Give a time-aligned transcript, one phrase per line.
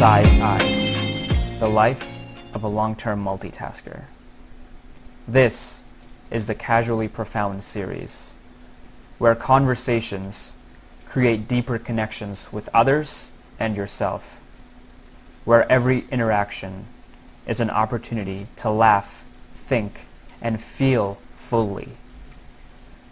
[0.00, 2.22] Size Eyes The Life
[2.54, 4.04] of a Long Term Multitasker.
[5.28, 5.84] This
[6.30, 8.36] is the Casually Profound series,
[9.18, 10.56] where conversations
[11.06, 14.42] create deeper connections with others and yourself,
[15.44, 16.86] where every interaction
[17.46, 20.06] is an opportunity to laugh, think,
[20.40, 21.90] and feel fully,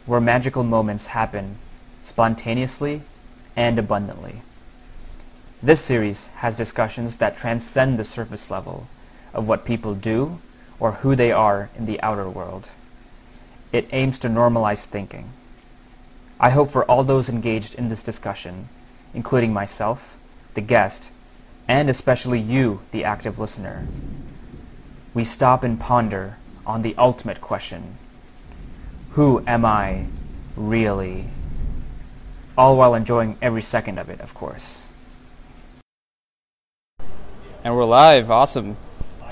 [0.07, 1.57] where magical moments happen
[2.01, 3.03] spontaneously
[3.55, 4.41] and abundantly.
[5.61, 8.87] This series has discussions that transcend the surface level
[9.35, 10.39] of what people do
[10.79, 12.71] or who they are in the outer world.
[13.73, 15.31] It aims to normalize thinking.
[16.39, 18.69] I hope for all those engaged in this discussion,
[19.13, 20.21] including myself,
[20.55, 21.11] the guest,
[21.67, 23.85] and especially you, the active listener,
[25.13, 27.99] we stop and ponder on the ultimate question
[29.11, 30.07] Who am I
[30.55, 31.25] really?
[32.57, 34.88] All while enjoying every second of it, of course.
[37.65, 38.31] And we're live.
[38.31, 38.77] Awesome.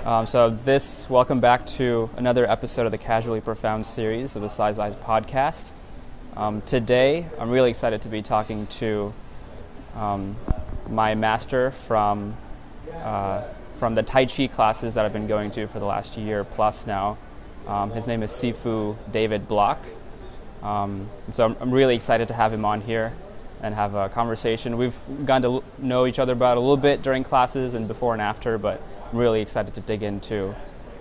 [0.04, 4.48] Um, so, this, welcome back to another episode of the Casually Profound series of the
[4.48, 5.70] Size Eyes podcast.
[6.36, 9.14] Um, today, I'm really excited to be talking to
[9.94, 10.34] um,
[10.88, 12.36] my master from,
[12.94, 13.44] uh,
[13.76, 16.84] from the Tai Chi classes that I've been going to for the last year plus
[16.84, 17.18] now.
[17.68, 19.78] Um, his name is Sifu David Block.
[20.64, 23.12] Um, so, I'm, I'm really excited to have him on here
[23.62, 24.76] and have a conversation.
[24.76, 28.22] We've gotten to know each other about a little bit during classes and before and
[28.22, 30.54] after, but I'm really excited to dig into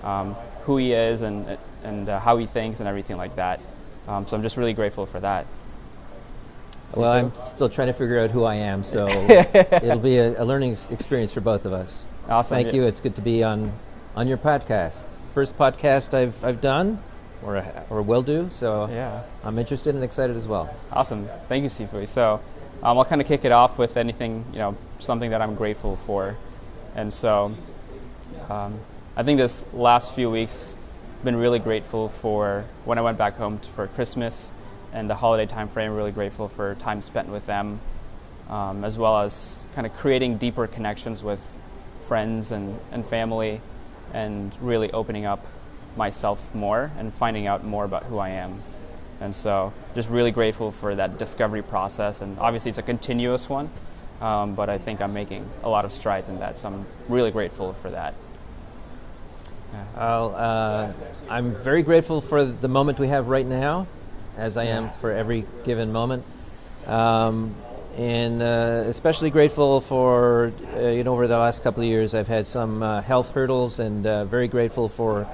[0.03, 3.59] um, who he is and, and uh, how he thinks and everything like that.
[4.07, 5.45] Um, so I'm just really grateful for that.
[6.95, 10.45] Well, I'm still trying to figure out who I am, so it'll be a, a,
[10.45, 12.07] learning experience for both of us.
[12.29, 12.55] Awesome.
[12.55, 12.83] Thank you.
[12.83, 13.71] It's good to be on
[14.15, 15.07] on your podcast.
[15.33, 17.01] First podcast I've I've done
[17.43, 18.49] or, or will do.
[18.51, 19.23] So yeah.
[19.43, 20.73] I'm interested and excited as well.
[20.91, 21.27] Awesome.
[21.47, 22.07] Thank you, Sifu.
[22.07, 22.41] So
[22.83, 25.95] um, I'll kind of kick it off with anything, you know, something that I'm grateful
[25.95, 26.35] for.
[26.95, 27.55] And so
[28.49, 28.79] um,
[29.15, 30.75] I think this last few weeks
[31.23, 34.51] been really grateful for when I went back home for Christmas
[34.93, 37.79] and the holiday time frame, really grateful for time spent with them,
[38.49, 41.41] um, as well as kind of creating deeper connections with
[42.01, 43.61] friends and, and family
[44.13, 45.45] and really opening up
[45.97, 48.61] myself more and finding out more about who I am.
[49.21, 52.21] And so, just really grateful for that discovery process.
[52.21, 53.69] And obviously, it's a continuous one,
[54.19, 56.57] um, but I think I'm making a lot of strides in that.
[56.57, 58.13] So, I'm really grateful for that.
[59.95, 60.91] Uh,
[61.29, 63.87] I'm very grateful for the moment we have right now,
[64.37, 66.23] as I am for every given moment.
[66.85, 67.55] Um,
[67.97, 72.27] and uh, especially grateful for, uh, you know, over the last couple of years, I've
[72.27, 75.27] had some uh, health hurdles, and uh, very grateful for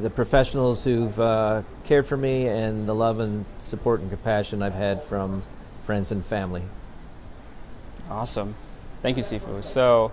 [0.00, 4.74] the professionals who've uh, cared for me and the love and support and compassion I've
[4.74, 5.42] had from
[5.82, 6.62] friends and family.
[8.10, 8.54] Awesome.
[9.00, 9.62] Thank you, Sifu.
[9.62, 10.12] So,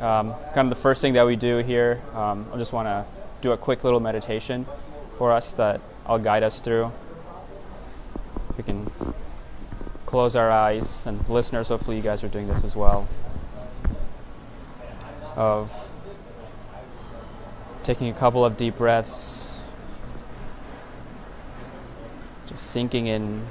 [0.00, 3.04] um, kind of the first thing that we do here, um, I just want to
[3.40, 4.66] do a quick little meditation
[5.18, 6.92] for us that I'll guide us through.
[8.56, 8.90] We can
[10.06, 13.08] close our eyes, and listeners, hopefully, you guys are doing this as well.
[15.36, 15.93] Of
[17.84, 19.60] Taking a couple of deep breaths.
[22.46, 23.46] Just sinking in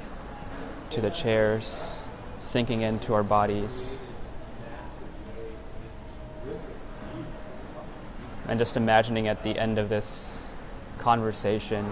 [0.90, 2.08] to the chairs,
[2.40, 4.00] sinking into our bodies.
[8.48, 10.52] And just imagining at the end of this
[10.98, 11.86] conversation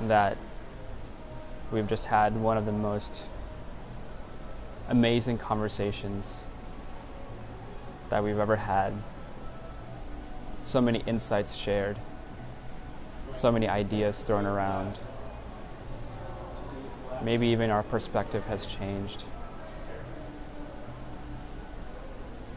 [0.00, 0.38] that
[1.70, 3.24] we've just had one of the most
[4.88, 6.48] amazing conversations
[8.08, 8.94] that we've ever had
[10.66, 11.96] so many insights shared,
[13.32, 14.98] so many ideas thrown around.
[17.22, 19.24] Maybe even our perspective has changed.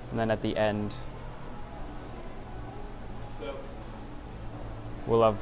[0.09, 0.96] And then at the end,
[5.06, 5.40] we'll have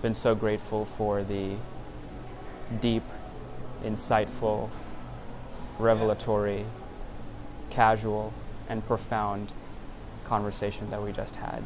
[0.00, 1.56] been so grateful for the
[2.80, 3.04] deep,
[3.84, 4.70] insightful,
[5.78, 6.64] revelatory,
[7.68, 8.32] casual,
[8.66, 9.52] and profound
[10.24, 11.62] conversation that we just had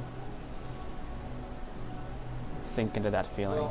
[2.62, 3.69] sink into that feeling.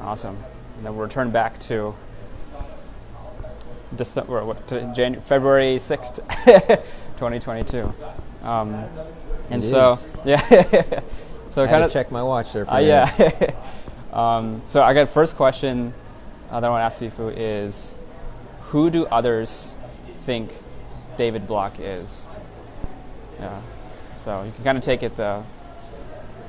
[0.00, 0.36] Awesome.
[0.76, 1.94] And then we'll return back to
[3.94, 6.16] December, what, to January, February 6th,
[7.16, 7.92] 2022.
[8.42, 8.74] Um,
[9.50, 10.12] and it so, is.
[10.24, 11.00] yeah.
[11.50, 13.52] so I kind of check my watch there for uh, a yeah.
[14.12, 15.92] um, so I got first question
[16.50, 17.96] uh, that I want to ask Sifu is
[18.68, 19.76] who do others
[20.18, 20.52] think
[21.16, 22.28] David Block is?
[23.38, 23.60] Yeah.
[24.16, 25.42] So you can kind of take it the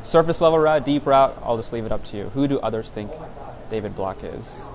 [0.02, 2.30] surface level route, deep route, I'll just leave it up to you.
[2.30, 3.12] Who do others think
[3.70, 4.66] David Block is?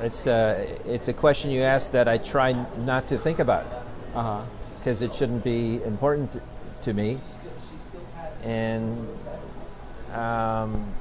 [0.00, 3.64] It's uh, it's a question you ask that I try not to think about
[4.78, 6.40] because it shouldn't be important
[6.82, 7.18] to, me,
[8.42, 9.08] and
[10.12, 10.92] um,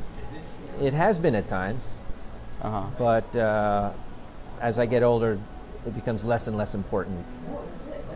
[0.82, 2.02] it has been at times.
[2.62, 2.86] Uh huh.
[2.98, 3.92] but uh,
[4.62, 5.38] as I get older,
[5.86, 7.26] it becomes less and less important.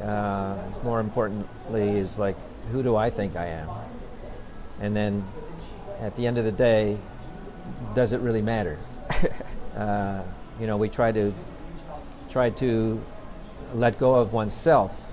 [0.03, 2.35] Uh, more importantly, is like,
[2.71, 3.69] who do I think I am?
[4.79, 5.25] And then,
[5.99, 6.97] at the end of the day,
[7.93, 8.79] does it really matter?
[9.77, 10.21] uh,
[10.59, 11.33] you know, we try to
[12.29, 13.01] try to
[13.73, 15.11] let go of oneself.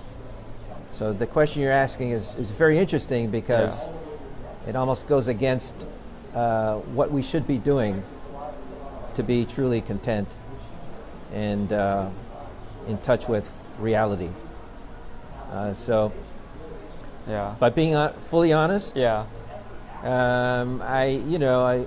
[0.90, 4.70] So the question you're asking is, is very interesting because Yeah.
[4.70, 5.86] it almost goes against
[6.34, 8.02] uh, what we should be doing
[9.14, 10.36] to be truly content
[11.32, 12.08] and uh,
[12.86, 14.30] in touch with reality.
[15.52, 16.12] Uh, so,
[17.28, 17.54] Yeah.
[17.58, 19.24] by being uh, fully honest, Yeah.
[20.02, 21.84] um, I, you know, I,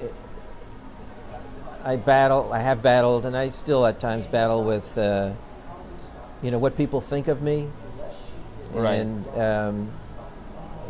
[1.83, 5.31] I battle, I have battled, and I still at times battle with, uh,
[6.41, 7.69] you know, what people think of me,
[8.73, 8.95] Right.
[8.95, 9.91] and um,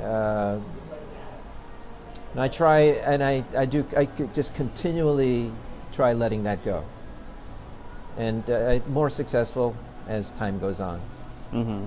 [0.03, 0.57] uh,
[2.33, 5.51] and I try, and I, I do, I just continually
[5.91, 6.83] try letting that go,
[8.17, 9.75] and uh, more successful
[10.09, 10.99] as time goes on.
[11.53, 11.85] Mm-hmm.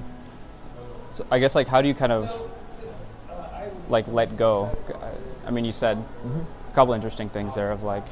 [1.12, 2.50] So I guess like how do you kind of
[3.90, 4.74] like let go?
[5.46, 8.06] I mean, you said a couple interesting things there of like,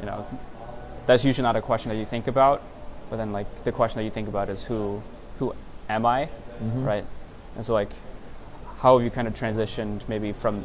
[0.00, 0.24] you know,
[1.06, 2.62] that's usually not a question that you think about,
[3.10, 5.02] but then like the question that you think about is who
[5.38, 5.54] who
[5.88, 6.28] am I,
[6.60, 7.04] right?
[7.56, 7.90] And so like,
[8.78, 10.64] how have you kind of transitioned maybe from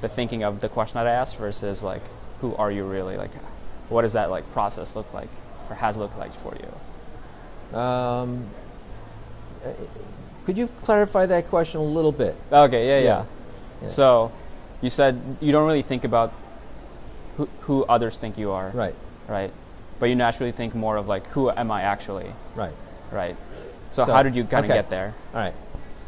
[0.00, 2.02] the thinking of the question that I asked versus like
[2.40, 3.16] who are you really?
[3.16, 3.34] Like,
[3.88, 5.30] what does that like process look like
[5.68, 6.72] or has looked like for you?
[7.74, 8.46] Um,
[10.44, 12.36] could you clarify that question a little bit?
[12.52, 13.04] Okay, yeah, yeah.
[13.04, 13.24] Yeah.
[13.82, 13.88] Yeah.
[13.88, 14.32] So,
[14.80, 16.32] you said you don't really think about
[17.36, 18.94] who, who others think you are, Right,
[19.28, 19.52] right?
[19.98, 22.72] But you naturally think more of like, who am I actually, right.
[23.10, 23.36] right?
[23.92, 24.78] So, So, how did you kind of okay.
[24.78, 25.14] get there?
[25.34, 25.54] All right.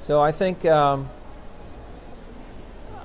[0.01, 1.09] So I think um,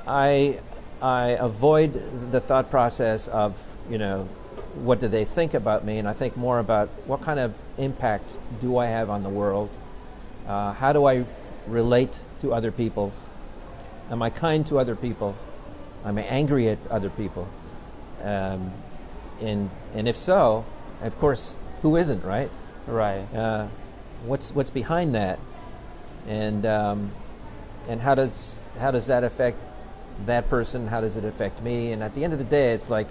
[0.05, 0.59] I
[1.01, 3.57] I avoid the thought process of
[3.89, 4.27] you know
[4.75, 8.29] what do they think about me, and I think more about what kind of impact
[8.61, 9.69] do I have on the world.
[10.47, 11.25] Uh, how do I
[11.67, 13.13] relate to other people?
[14.09, 15.35] Am I kind to other people?
[16.03, 17.47] Am I angry at other people?
[18.21, 18.71] Um,
[19.41, 20.65] and and if so,
[21.01, 22.49] of course, who isn't, right?
[22.87, 23.25] Right.
[23.33, 23.67] uh,
[24.25, 25.39] what's what's behind that,
[26.27, 27.11] and um,
[27.87, 29.57] and how does how does that affect
[30.25, 30.87] that person?
[30.87, 31.91] How does it affect me?
[31.91, 33.07] And at the end of the day, it's like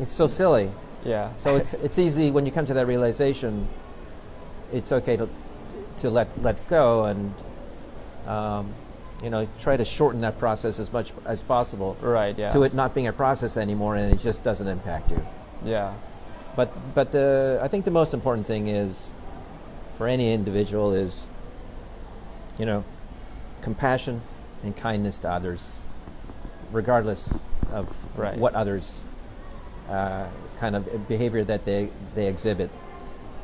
[0.00, 0.70] it's so silly.
[1.04, 1.34] Yeah.
[1.36, 3.68] So it's it's easy when you come to that realization.
[4.72, 5.28] It's okay to
[5.98, 7.34] to let let go and
[8.26, 8.74] um,
[9.22, 12.36] you know try to shorten that process as much as possible right.
[12.38, 12.48] Yeah.
[12.50, 15.26] to it not being a process anymore, and it just doesn't impact you.
[15.64, 15.94] Yeah.
[16.56, 19.12] But but the I think the most important thing is
[19.96, 21.28] for any individual is
[22.58, 22.84] you know
[23.62, 24.22] compassion
[24.62, 25.78] and kindness to others,
[26.72, 27.40] regardless
[27.72, 28.36] of Right.
[28.36, 29.02] what others
[29.90, 30.26] uh,
[30.58, 32.70] kind of behavior that they they exhibit,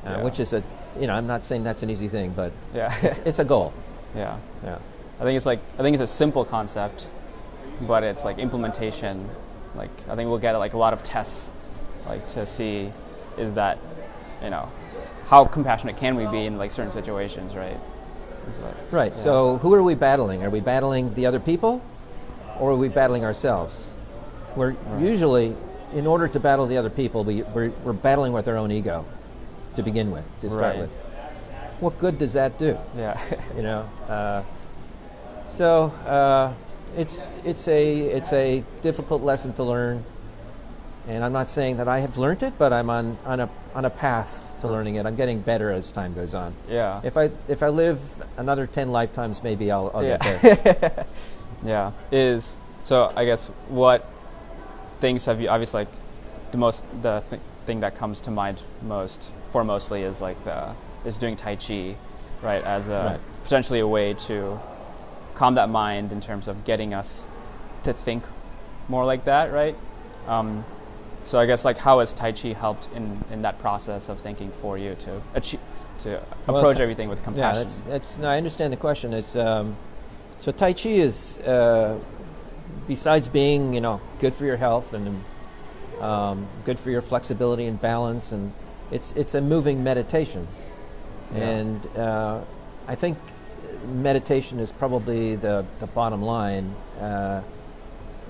[0.07, 0.23] uh, Yeah.
[0.23, 0.63] which is a
[1.01, 2.95] you know I'm not saying that's an easy thing, but Yeah.
[3.03, 3.73] it's, it's a goal.
[4.17, 4.37] yeah.
[4.65, 4.79] Yeah.
[5.21, 7.07] I think it's like I think it's a simple concept,
[7.83, 9.29] but it's like implementation.
[9.75, 11.51] Like I think we'll get like a lot of tests,
[12.07, 12.93] like to see
[13.37, 13.79] is that,
[14.43, 14.71] you know,
[15.27, 17.77] how compassionate can we be in like certain situations, right?
[18.47, 19.13] Like, Right.
[19.13, 19.19] yeah.
[19.19, 20.43] So who are we battling?
[20.45, 21.83] Are we battling the other people,
[22.61, 23.93] or are we battling ourselves?
[24.55, 25.55] We're usually,
[25.95, 29.05] in order to battle the other people, we, we're, we're battling with our own ego,
[29.77, 30.79] to begin with, to start Right.
[30.79, 30.91] with.
[31.81, 32.79] What good does that do?
[32.97, 33.21] yeah,
[33.57, 33.89] You know.
[34.09, 34.43] Uh,
[35.47, 36.53] so uh,
[36.97, 40.03] it's it's a it's a difficult lesson to learn,
[41.07, 43.85] and I'm not saying that I have learned it, but I'm on on a on
[43.85, 45.05] a path to learning it.
[45.07, 46.55] I'm getting better as time goes on.
[46.69, 48.01] yeah, If I if I live
[48.39, 50.17] another ten lifetimes, maybe I'll, I'll Yeah.
[50.17, 51.07] get there.
[51.65, 51.93] yeah.
[52.11, 54.09] Is so I guess what
[55.01, 55.89] things have you obviously like
[56.53, 60.75] the most the th- thing that comes to mind most foremostly is like the
[61.05, 61.97] is doing tai chi,
[62.43, 62.63] right?
[62.65, 63.21] As a Right.
[63.45, 64.59] potentially a way to
[65.35, 67.27] calm that mind in terms of getting us
[67.83, 68.25] to think
[68.89, 69.77] more like that, right?
[70.27, 70.65] Um,
[71.25, 74.51] so I guess like how has Tai Chi helped in, in that process of thinking
[74.53, 75.61] for you to achieve
[76.01, 77.57] to Well, approach everything with compassion?
[77.57, 78.19] yeah, that's that's.
[78.19, 79.13] No, I understand the question.
[79.13, 79.77] It's um,
[80.39, 81.99] so Tai Chi is uh,
[82.87, 85.25] besides being you know good for your health and
[86.01, 88.53] um, good for your flexibility and balance, and
[88.91, 90.47] it's it's a moving meditation,
[91.35, 91.49] Yeah.
[91.49, 92.41] and uh,
[92.87, 93.19] I think
[93.87, 96.75] meditation is probably the the bottom line.
[97.01, 97.43] Uh,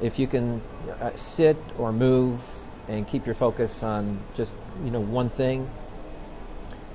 [0.02, 0.60] if you can
[1.00, 2.40] uh, sit or move
[2.88, 5.68] and keep your focus on just you know one thing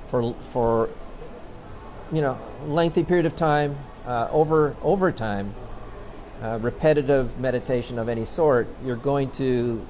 [0.06, 0.88] for for
[2.12, 5.54] you know lengthy period of time uh, over over time
[6.42, 9.84] uh, repetitive meditation of any sort you're going to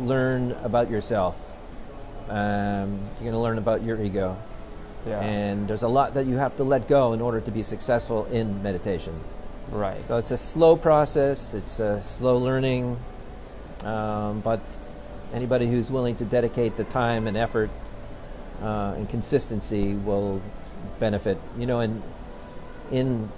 [0.00, 1.50] learn about yourself
[2.28, 4.36] um, you're going to learn about your ego
[5.06, 5.20] Yeah.
[5.20, 8.26] and there's a lot that you have to let go in order to be successful
[8.26, 9.18] in meditation
[9.70, 10.04] right.
[10.06, 12.96] so it's a slow process, it's a slow learning,
[13.84, 14.60] um, but
[15.32, 17.70] anybody who's willing to dedicate the time and effort
[18.62, 20.40] uh, and consistency will
[20.98, 21.38] benefit.
[21.58, 22.02] You know, in,
[22.90, 23.28] in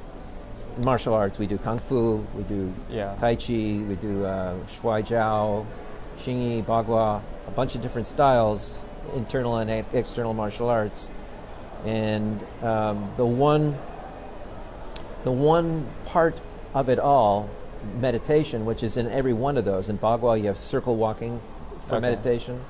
[0.79, 3.15] martial arts, we do kung fu, we do Yeah.
[3.19, 5.67] tai chi, we do uh, shuai jiao,
[6.19, 11.11] xingyi, bagua, a bunch of different styles, internal and external martial arts.
[11.85, 13.79] And um, the one
[15.25, 16.41] the one part
[16.75, 17.49] of it all,
[18.01, 19.89] meditation, which is in every one of those.
[19.89, 21.41] In Bagua, you have circle walking
[21.87, 22.11] for Okay.
[22.11, 22.61] meditation.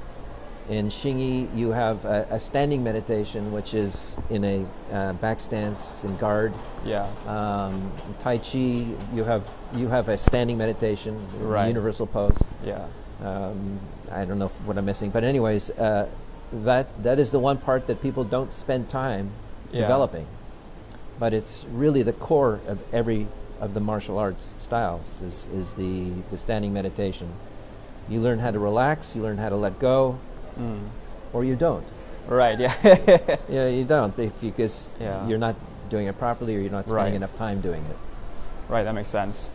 [0.68, 6.04] In Xingyi, you have a, a standing meditation, which is in a uh, back stance
[6.04, 6.52] in guard.
[6.84, 7.08] Yeah.
[7.26, 11.68] Um, tai Chi, you have you have a standing meditation, Right.
[11.68, 12.38] universal pose.
[12.62, 12.86] Yeah.
[13.24, 13.80] Um,
[14.12, 16.06] I don't know if, what I'm missing, but anyways, uh,
[16.52, 19.30] that that is the one part that people don't spend time
[19.72, 19.80] Yeah.
[19.82, 20.26] developing.
[21.18, 23.26] But it's really the core of every
[23.60, 27.32] of the martial arts styles is, is the, the standing meditation.
[28.08, 30.18] You learn how to relax, you learn how to let go,
[30.58, 30.88] Mm.
[31.32, 31.84] or you don't.
[32.26, 32.58] Right.
[32.58, 32.74] Yeah.
[33.48, 35.26] Yeah, you don't if you because Yeah.
[35.26, 35.56] you're not
[35.88, 37.14] doing it properly or you're not spending Right.
[37.14, 37.96] enough time doing it.
[38.68, 39.50] Right, that makes sense.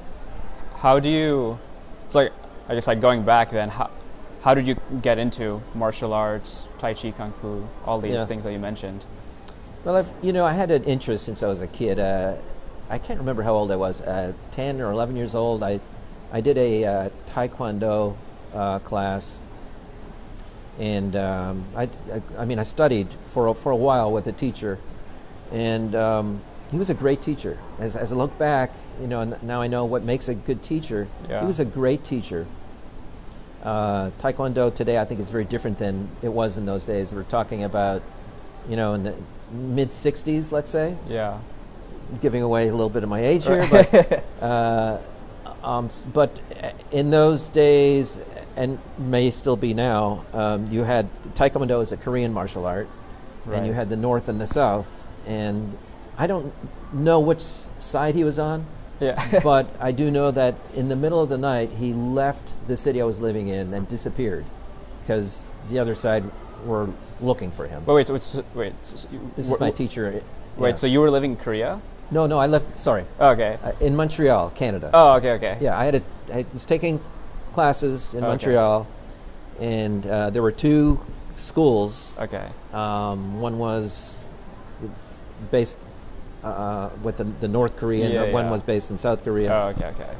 [0.77, 1.59] How do you?
[2.07, 2.31] It's like
[2.67, 3.69] I guess like going back then.
[3.69, 3.89] How
[4.41, 8.25] how did you get into martial arts, tai chi, kung fu, all these Yeah.
[8.25, 9.05] things that you mentioned?
[9.85, 11.99] Well, I've, you know, I had an interest since I was a kid.
[11.99, 12.33] Uh,
[12.89, 15.63] I can't remember how old I was, uh, 10 or 11 years old.
[15.63, 15.79] I,
[16.31, 18.15] I did a uh, Taekwondo
[18.53, 19.39] uh, class.
[20.79, 21.89] And um, I, I,
[22.39, 24.79] I mean, I studied for a, for a while with a teacher.
[25.51, 27.59] And um, he was a great teacher.
[27.79, 30.63] As, as I look back, you know, and now I know what makes a good
[30.63, 31.07] teacher.
[31.29, 31.41] Yeah.
[31.41, 32.47] He was a great teacher.
[33.61, 37.13] Uh, Taekwondo today, I think, is very different than it was in those days.
[37.13, 38.01] We're talking about,
[38.67, 39.15] you know, in the
[39.51, 41.39] mid 60s, let's say, Yeah.
[42.19, 44.97] giving away a little bit of my age here, but, uh,
[45.63, 48.19] um, but uh, in those days,
[48.55, 52.87] and may still be now, um, you had Taekwondo is a Korean martial art,
[53.51, 55.77] and you had the North and the South, and
[56.17, 56.53] I don't
[56.93, 58.65] know which side he was on,
[58.99, 59.39] Yeah.
[59.43, 63.01] but I do know that in the middle of the night, he left the city
[63.01, 64.45] I was living in and disappeared
[65.01, 66.23] because the other side
[66.65, 67.83] were looking for him.
[67.85, 68.73] but wait, it's, wait.
[68.83, 70.21] So, you- This wh- is my wh- teacher.
[70.57, 70.75] Wait, yeah.
[70.75, 71.81] so you were living in Korea?
[72.11, 72.77] no, no, I left.
[72.77, 73.57] Sorry, Okay.
[73.63, 74.91] uh, in Montreal, Canada.
[74.93, 75.57] Oh, okay, okay.
[75.59, 76.99] Yeah, I had a, I was taking
[77.53, 78.29] classes in Okay.
[78.29, 78.87] Montreal,
[79.59, 80.99] and uh, there were two
[81.35, 82.15] schools.
[82.19, 82.47] Okay.
[82.73, 84.27] Um, one was
[85.51, 85.77] based
[86.43, 88.11] uh, with the, the North Korean.
[88.11, 88.51] Yeah, one yeah.
[88.51, 89.53] was based in South Korea.
[89.53, 90.13] Oh, okay, okay.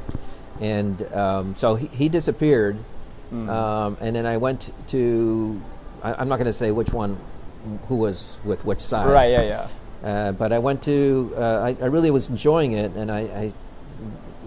[0.60, 2.78] and um, so he, he disappeared.
[3.32, 3.48] Mm.
[3.48, 5.60] Um, and then I went to.
[6.02, 7.18] I, I'm not going to say which one,
[7.88, 9.08] who was with which side.
[9.08, 9.30] right.
[9.30, 9.42] Yeah.
[9.42, 9.68] Yeah.
[10.08, 11.32] Uh, but I went to.
[11.36, 13.52] Uh, I, I really was enjoying it, and I, I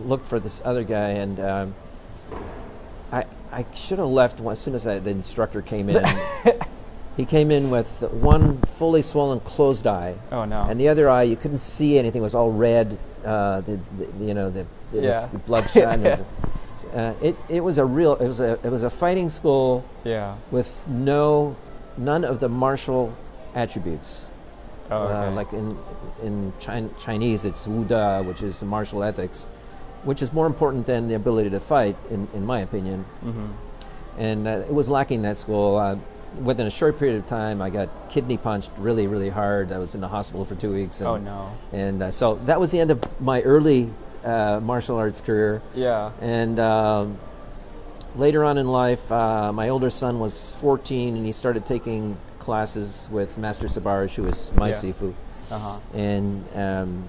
[0.06, 1.76] looked for this other guy, and um,
[3.12, 6.04] I I should have left as soon as I, the instructor came in.
[7.18, 10.64] he came in with one fully swollen closed eye, Oh no.
[10.64, 12.98] and the other eye you couldn't see anything; it was all red.
[13.26, 14.62] Uh, the, the you know the
[14.94, 15.30] it Yeah.
[15.32, 15.84] was bloodshot.
[15.96, 16.10] and it,
[16.74, 19.84] was, uh, it it was a real it was a it was a fighting school
[20.04, 20.36] yeah.
[20.52, 21.56] with no
[21.98, 23.14] none of the martial
[23.56, 24.28] attributes.
[24.90, 25.28] Oh, okay.
[25.28, 25.78] Uh, like in
[26.24, 29.50] in Chin- Chinese, it's Wude, which is the martial ethics,
[30.08, 33.04] which is more important than the ability to fight, in, in my opinion.
[33.22, 33.48] hmm
[34.18, 35.76] And uh, it was lacking that school.
[35.76, 35.98] Uh,
[36.42, 39.72] within a short period of time, I got kidney punched really, really hard.
[39.74, 41.02] I was in the hospital for two weeks.
[41.02, 41.52] And, Oh no.
[41.74, 43.92] And uh, so that was the end of my early
[44.24, 45.62] uh, martial arts career.
[45.76, 46.12] Yeah.
[46.22, 47.18] And um,
[48.16, 53.10] later on in life, uh, my older son was 14 and he started taking classes
[53.12, 54.76] with Master Sabaraj, who was my Yeah.
[54.82, 55.14] Sifu.
[55.52, 55.80] Uh huh.
[55.94, 57.04] And, um,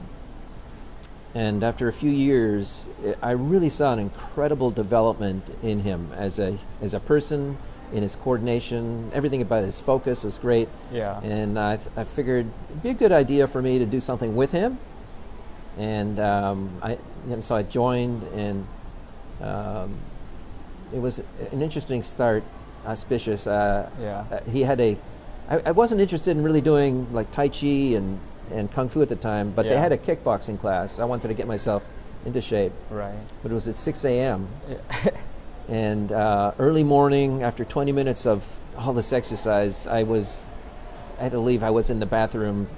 [1.34, 2.88] and after a few years,
[3.22, 7.58] I really saw an incredible development in him as a, as a person,
[7.92, 9.10] in his coordination.
[9.14, 10.68] Everything about his focus was great.
[10.92, 11.20] Yeah.
[11.22, 14.36] And I, th- I figured it'd be a good idea for me to do something
[14.36, 14.78] with him.
[15.78, 16.98] And um, I,
[17.30, 18.66] and so I joined, and
[19.40, 19.94] um,
[20.92, 21.20] it was
[21.52, 22.42] an interesting start,
[22.86, 23.46] auspicious.
[23.46, 24.24] Uh, Yeah.
[24.30, 24.96] uh, he had a,
[25.48, 27.66] I, I wasn't interested in really doing like Tai Chi
[27.96, 28.18] and,
[28.52, 30.98] and Kung Fu at the time, but they had a kickboxing class.
[30.98, 31.88] I wanted to get myself
[32.24, 32.72] into shape.
[32.90, 33.14] Right.
[33.42, 34.48] But it was at 6 a.m.
[34.68, 35.10] Yeah.
[35.68, 40.50] and uh, early morning, after 20 minutes of all this exercise, I was,
[41.18, 41.62] I had to leave.
[41.62, 42.68] I was in the bathroom.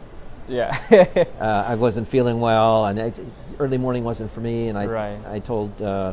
[0.49, 0.77] yeah.
[1.41, 3.19] Uh, I wasn't feeling well, and it,
[3.59, 4.69] early morning wasn't for me.
[4.69, 5.19] And I, Right.
[5.27, 6.13] I told, uh,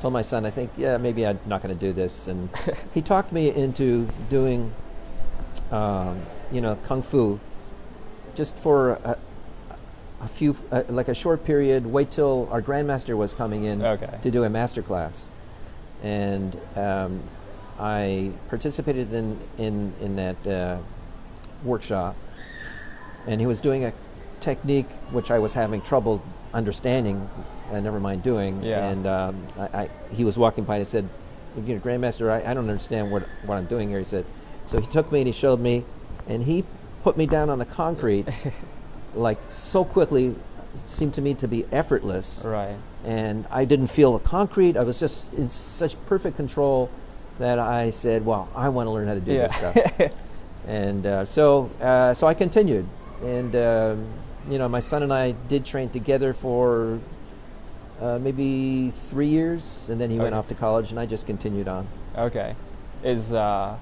[0.00, 2.28] told my son, I think, yeah, maybe I'm not going to do this.
[2.28, 2.48] And
[2.94, 4.72] he talked me into doing,
[5.72, 6.20] um,
[6.52, 7.40] you know, kung fu,
[8.34, 9.18] just for a,
[10.20, 11.86] a few, uh, like a short period.
[11.86, 14.18] Wait till our grandmaster was coming in Okay.
[14.22, 15.30] to do a master class,
[16.02, 17.20] and um,
[17.78, 20.78] I participated in in in that uh,
[21.64, 22.16] workshop,
[23.26, 23.92] and he was doing a
[24.40, 26.22] technique which I was having trouble
[26.54, 27.28] understanding,
[27.72, 28.62] uh, never mind doing.
[28.62, 28.90] Yeah.
[28.90, 31.08] And um, I, I, he was walking by and said,
[31.56, 34.24] "You know, Grandmaster, I, I don't understand what what I'm doing here." He said,
[34.66, 35.84] so he took me and he showed me,
[36.28, 36.64] and he
[37.02, 38.26] put me down on the concrete,
[39.14, 40.36] like so quickly, it
[40.74, 42.76] seemed to me to be effortless right.
[43.04, 44.76] and I didn't feel the concrete.
[44.76, 46.88] I was just in such perfect control
[47.38, 49.72] that I said, "Well, I want to learn how to do this Yeah.
[49.72, 50.12] stuff."
[50.66, 52.86] and uh, so, uh, so I continued,
[53.22, 54.06] and um
[54.48, 56.98] you know, my son and I did train together for
[58.00, 61.68] uh, maybe three years, and then he went off to college, and I just continued
[61.68, 61.86] on.
[62.18, 62.56] Okay.
[63.04, 63.76] Is uh,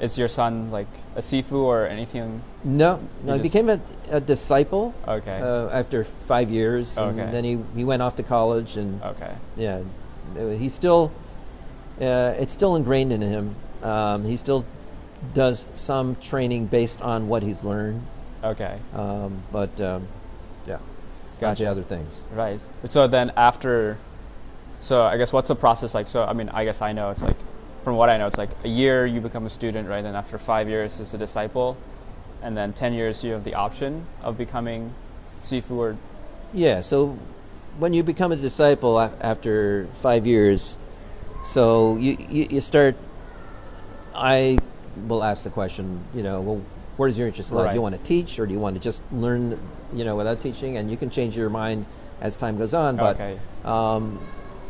[0.00, 0.86] is your son like
[1.16, 2.42] a Sifu or anything?
[2.64, 5.40] No, no, he became a, a disciple Okay.
[5.40, 7.20] uh, after five years, Okay.
[7.20, 9.32] and then he, he went off to college, and okay.
[9.56, 9.80] yeah,
[10.38, 11.10] uh, he's still,
[12.00, 13.56] uh, it's still ingrained in him.
[13.82, 14.64] Um, he still
[15.34, 18.06] does some training based on what he's learned,
[18.44, 18.78] Okay.
[18.94, 20.06] um, but um,
[20.66, 20.78] yeah,
[21.40, 21.64] Gotcha.
[21.64, 21.70] gotcha.
[21.70, 22.24] other things.
[22.32, 22.64] Right.
[22.88, 23.98] So then after,
[24.80, 26.06] so I guess what's the process like?
[26.06, 27.36] So I mean, I guess I know it's like,
[27.84, 30.02] from what I know, it's like a year you become a student, right?
[30.02, 31.76] Then after five years is a disciple,
[32.42, 34.94] and then ten years you have the option of becoming
[35.42, 35.96] Sifu or
[36.52, 37.18] Yeah, so
[37.78, 40.78] when you become a disciple after five years,
[41.44, 42.96] so you, you, you start,
[44.14, 44.58] I
[45.06, 46.62] will ask the question, you know, well,
[46.96, 47.68] where does your interest lie?
[47.68, 49.60] Do you want to teach or do you want to just learn,
[49.92, 50.76] you know, without teaching?
[50.76, 51.86] And you can change your mind
[52.20, 53.38] as time goes on, but okay.
[53.64, 54.18] um,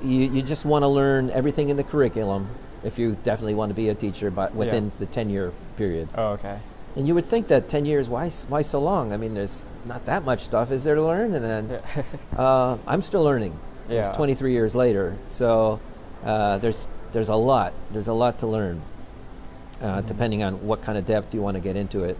[0.02, 2.46] you, you just want to learn everything in the curriculum
[2.84, 6.08] if you definitely want to be a teacher, but within the 10 year period.
[6.14, 6.58] Oh, okay.
[6.96, 9.12] And you would think that 10 years, why, why so long?
[9.12, 11.34] I mean, there's not that much stuff, is there to learn?
[11.34, 12.02] And then Yeah.
[12.38, 13.58] uh, I'm still learning.
[13.88, 14.06] Yeah.
[14.06, 15.80] It's 23 years later, so
[16.24, 18.82] uh, there's there's a lot there's a lot to learn,
[19.80, 20.06] uh, Mm-hmm.
[20.06, 22.18] depending on what kind of depth you want to get into it.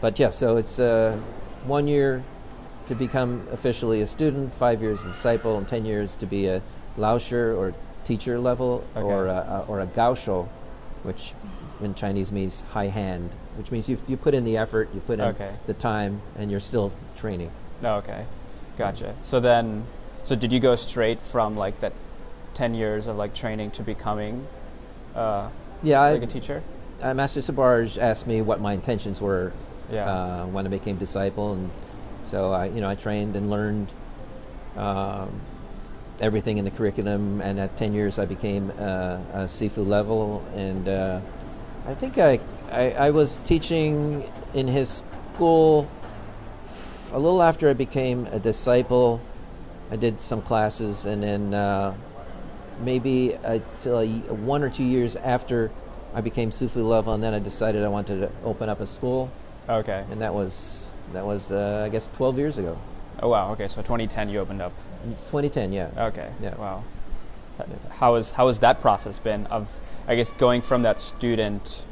[0.00, 1.16] But yeah, so it's uh,
[1.66, 2.22] one year
[2.86, 6.60] to become officially a student, five years a disciple, and 10 years to be a
[6.98, 7.72] laoshi or
[8.04, 9.30] teacher level, or Okay.
[9.30, 10.46] a, a, or a gaoshou,
[11.02, 11.34] which
[11.80, 15.18] in Chinese means high hand, which means you you put in the effort, you put
[15.18, 15.52] in Okay.
[15.66, 17.50] the time, and you're still training.
[17.82, 18.26] Oh, okay.
[18.76, 19.14] Gotcha.
[19.22, 19.86] So then,
[20.24, 21.92] so did you go straight from like that
[22.54, 24.46] ten years of like training to becoming
[25.14, 25.48] uh,
[25.82, 26.62] Yeah, like a teacher?
[27.02, 29.52] uh, Master Sabarge asked me what my intentions were
[29.92, 30.08] Yeah.
[30.10, 31.70] uh, when I became disciple, and
[32.22, 33.88] so I, you know, I trained and learned
[34.76, 35.40] um,
[36.20, 37.40] everything in the curriculum.
[37.40, 41.20] And at ten years, I became uh, a Sifu level, and uh,
[41.86, 42.40] I think I,
[42.72, 45.88] I I was teaching in his school
[47.12, 49.20] a little after I became a disciple.
[49.90, 51.94] I did some classes, and then uh,
[52.80, 55.70] maybe until a, one or two years after
[56.14, 59.30] I became Sifu level, and then I decided I wanted to open up a school,
[59.68, 60.04] Okay.
[60.10, 62.78] and that was that was uh, I guess 12 years ago,
[63.20, 63.52] Oh wow.
[63.52, 63.68] Okay.
[63.68, 64.72] So 2010 you opened up.
[65.04, 65.72] 2010.
[65.72, 65.90] Yeah.
[65.96, 66.30] Okay.
[66.40, 66.54] Yeah.
[66.56, 66.84] Wow.
[67.90, 71.84] How has how has that process been of I guess going from that student,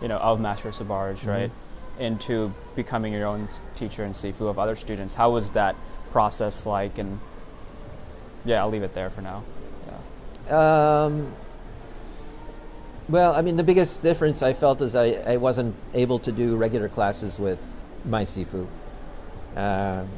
[0.00, 1.28] you know, of Master Sabarge, Mm-hmm.
[1.28, 1.50] right,
[1.98, 5.14] into becoming your own teacher and Sifu of other students.
[5.14, 5.76] How was that
[6.10, 6.98] process like?
[6.98, 7.20] And
[8.44, 9.44] yeah, I'll leave it there for now.
[10.48, 11.04] Yeah.
[11.04, 11.32] Um,
[13.08, 16.56] well, I mean, the biggest difference I felt is I, I wasn't able to do
[16.56, 17.60] regular classes with
[18.04, 18.66] my Sifu.
[19.56, 20.08] Um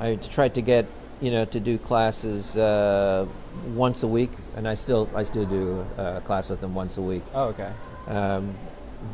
[0.00, 0.86] I tried to get,
[1.20, 3.26] you know, to do classes uh,
[3.74, 6.98] once a week, and I still I still do uh, a class with them once
[6.98, 7.22] a week.
[7.34, 7.72] Oh, okay.
[8.08, 8.54] Um,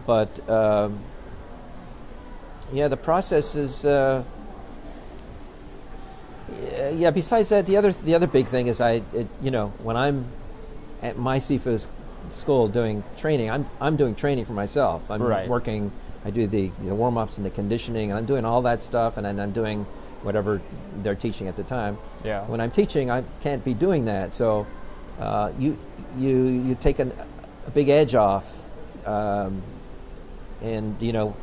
[0.06, 0.98] but um,
[2.72, 3.84] yeah, the process is.
[3.84, 4.24] Uh,
[6.94, 7.10] yeah.
[7.10, 10.26] Besides that, the other the other big thing is I, it, you know, when I'm
[11.02, 11.88] at my Sifu s-
[12.30, 15.10] school doing training, I'm I'm doing training for myself.
[15.10, 15.48] I'm Right.
[15.48, 15.92] working.
[16.24, 18.82] I do the you know, warm ups and the conditioning, and I'm doing all that
[18.82, 19.86] stuff, and then I'm doing
[20.22, 20.60] whatever
[21.02, 21.98] they're teaching at the time.
[22.24, 22.44] Yeah.
[22.46, 24.34] When I'm teaching, I can't be doing that.
[24.34, 24.66] So
[25.18, 25.78] uh, you
[26.18, 27.12] you you take an,
[27.66, 28.60] a big edge off,
[29.06, 29.62] um,
[30.62, 31.36] and you know,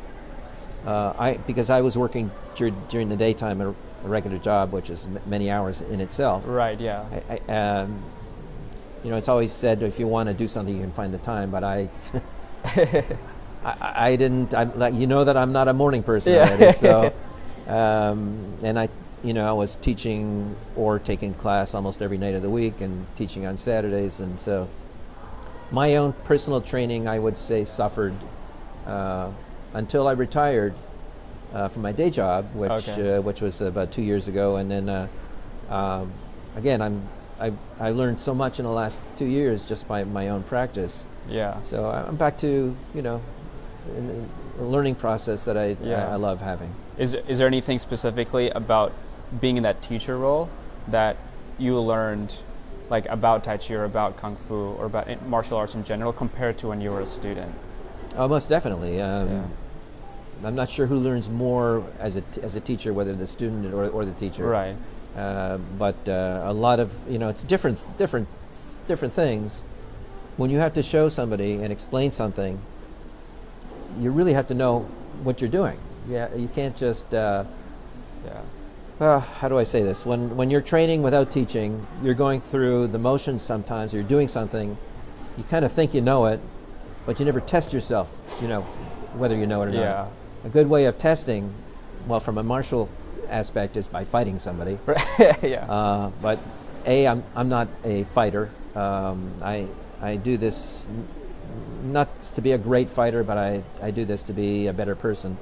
[0.86, 4.88] uh, I because I was working dur- during the daytime at a, regular job, which
[4.88, 6.42] is m- many hours in itself.
[6.46, 6.80] Right.
[6.80, 7.04] Yeah.
[7.28, 8.02] I, I, um,
[9.04, 11.18] you know, it's always said if you want to do something, you can find the
[11.18, 11.50] time.
[11.50, 11.88] But I,
[13.64, 13.76] I,
[14.12, 14.54] I didn't.
[14.54, 16.32] I'm like you know that I'm not a morning person.
[16.34, 16.50] Yeah.
[16.50, 17.12] already, so,
[17.70, 18.88] um, and I,
[19.22, 23.06] you know, I was teaching or taking class almost every night of the week, and
[23.16, 24.68] teaching on Saturdays, and so
[25.70, 28.14] my own personal training, I would say, suffered
[28.86, 29.30] uh,
[29.74, 30.74] until I retired
[31.54, 33.16] uh, from my day job, which Okay.
[33.16, 35.06] uh, which was about two years ago, and then uh,
[35.68, 36.12] um,
[36.56, 37.02] again, I'm
[37.38, 41.06] I I learned so much in the last two years just by my own practice.
[41.28, 41.62] Yeah.
[41.62, 43.20] So I- I'm back to you know
[43.96, 44.28] in
[44.64, 46.08] learning process that I Yeah.
[46.08, 46.74] I, I love having.
[46.98, 48.92] Is is there anything specifically about
[49.40, 50.48] being in that teacher role
[50.88, 51.16] that
[51.58, 52.36] you learned,
[52.88, 56.58] like about Tai Chi or about Kung Fu or about martial arts in general, compared
[56.58, 57.54] to when you were a student?
[58.16, 59.00] Oh, most definitely.
[59.00, 59.42] Um, Yeah.
[60.42, 63.74] I'm not sure who learns more as a t- as a teacher, whether the student
[63.74, 64.46] or, or the teacher.
[64.46, 64.74] Right.
[65.16, 68.26] Uh, but uh, a lot of you know it's different different
[68.86, 69.64] different things
[70.38, 72.58] when you have to show somebody and explain something
[73.98, 74.80] you really have to know
[75.22, 77.44] what you're doing yeah you can't just uh,
[78.24, 78.40] Yeah.
[79.06, 82.88] uh, how do I say this when when you're training without teaching you're going through
[82.88, 84.76] the motions sometimes you're doing something
[85.36, 86.40] you kind of think you know it
[87.06, 88.62] but you never test yourself you know
[89.16, 89.80] whether you know it or Yeah.
[89.82, 90.08] not
[90.44, 91.52] a good way of testing
[92.06, 92.88] well from a martial
[93.28, 94.78] aspect is by fighting somebody
[95.42, 95.66] yeah.
[95.68, 96.38] uh, but
[96.86, 98.48] a, I'm I'm not a fighter.
[98.74, 99.66] Um, I
[100.00, 100.88] I do this
[101.82, 104.94] not to be a great fighter, but I, I do this to be a better
[104.94, 105.36] person.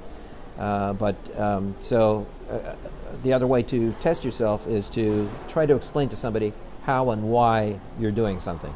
[0.57, 2.75] Uh, but um, so uh,
[3.23, 7.23] the other way to test yourself is to try to explain to somebody how and
[7.23, 8.73] why you're doing something,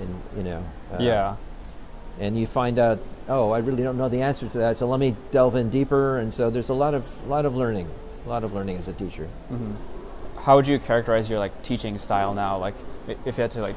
[0.00, 0.64] and you know.
[0.92, 1.36] uh, yeah.
[2.18, 5.00] And you find out, oh, I really don't know the answer to that, so let
[5.00, 6.18] me delve in deeper.
[6.18, 7.90] And so there's a lot of lot of learning,
[8.24, 9.28] a lot of learning as a teacher.
[10.38, 12.56] How would you characterize your like teaching style now?
[12.58, 12.74] Like,
[13.08, 13.76] if you had to like,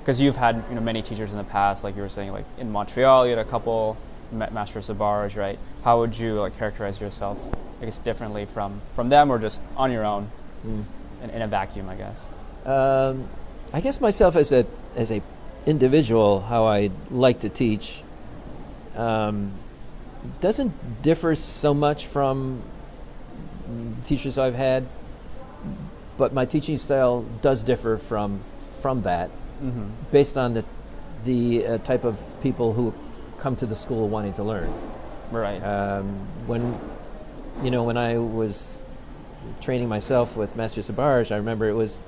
[0.00, 2.46] because you've had you know many teachers in the past, like you were saying, like
[2.58, 3.96] in Montreal, you had a couple
[4.32, 5.58] ma- Master Sabarge, right?
[5.84, 7.38] How would you like characterize yourself?
[7.80, 10.30] I guess differently from from them, or just on your own,
[10.64, 12.28] in, in a vacuum, I guess.
[12.64, 13.28] Um,
[13.72, 15.22] I guess myself as a as a
[15.66, 18.02] individual, how I like to teach,
[18.96, 19.52] um,
[20.40, 22.62] doesn't differ so much from
[23.68, 24.86] mm, teachers I've had,
[26.16, 28.40] but my teaching style does differ from
[28.80, 29.30] from that,
[29.60, 29.88] Mm-hmm.
[30.10, 30.64] based on the
[31.24, 32.94] the uh, type of people who
[33.36, 34.72] come to the school wanting to learn.
[35.30, 35.62] Right.
[35.62, 36.80] Um, when
[37.62, 38.82] you know when I was
[39.60, 42.04] training myself with Master Sabarge, I remember it was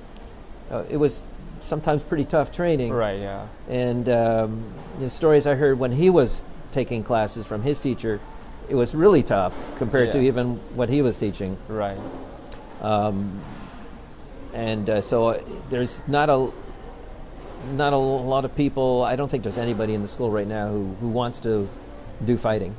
[0.70, 1.24] uh, it was
[1.60, 2.92] sometimes pretty tough training.
[2.92, 3.20] right.
[3.20, 3.46] Yeah.
[3.68, 4.64] And um,
[4.98, 8.20] the stories I heard when he was taking classes from his teacher,
[8.68, 11.56] it was really tough compared to even what he was teaching.
[11.68, 11.98] Right.
[12.80, 13.40] Um,
[14.52, 16.50] and uh, so uh, there's not a
[17.70, 19.02] not a lot of people.
[19.02, 21.68] I don't think there's anybody in the school right now who, who wants to
[22.24, 22.74] do fighting.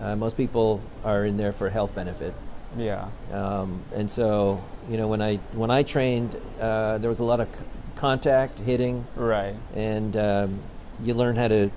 [0.00, 2.34] Uh, most people are in there for health benefit.
[2.76, 3.08] Yeah.
[3.32, 7.40] Um, and so, you know, when I when I trained, uh, there was a lot
[7.40, 9.54] of c- contact, hitting, Right.
[9.74, 10.58] and um,
[11.02, 11.70] you learn how to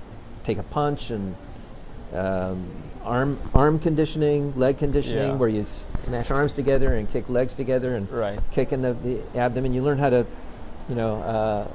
[0.44, 1.36] take a punch and
[2.14, 2.66] um,
[3.04, 5.36] arm arm conditioning, leg conditioning, Yeah.
[5.36, 8.40] where you s- smash arms together and kick legs together and Right.
[8.52, 9.74] kick in the, the abdomen.
[9.74, 10.26] You learn how to,
[10.90, 11.68] you know, uh,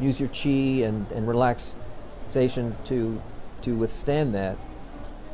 [0.00, 3.20] use your chi and, and relaxation to
[3.62, 4.58] to withstand that.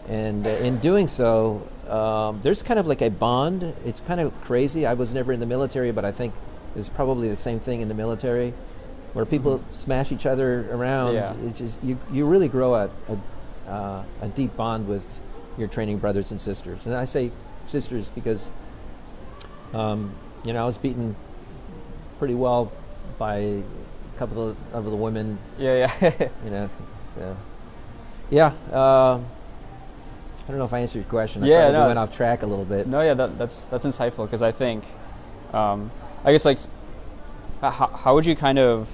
[0.08, 3.74] And uh, in doing so, um, there's kind of like a bond.
[3.84, 4.86] It's kind of crazy.
[4.86, 6.34] I was never in the military, but I think
[6.74, 8.54] there's probably the same thing in the military,
[9.12, 11.14] where people smash each other around.
[11.14, 11.34] Yeah.
[11.44, 15.06] It's just you, you really grow a a, uh, a deep bond with
[15.58, 16.86] your training brothers and sisters.
[16.86, 17.30] And I say
[17.66, 18.52] sisters because,
[19.72, 21.16] um, you know, I was beaten
[22.18, 22.72] pretty well
[23.18, 23.62] by
[24.20, 25.90] couple of, of the women Yeah.
[26.02, 26.28] Yeah.
[26.44, 26.70] you know.
[27.14, 27.36] So,
[28.28, 28.52] yeah.
[28.70, 31.42] Uh, I don't know if I answered your question.
[31.42, 31.86] I Yeah, probably no.
[31.86, 32.86] went off track a little bit.
[32.86, 34.84] No, yeah, that, that's that's insightful because I think,
[35.54, 35.90] um,
[36.24, 36.58] I guess like,
[37.62, 38.88] how, how would you kind of,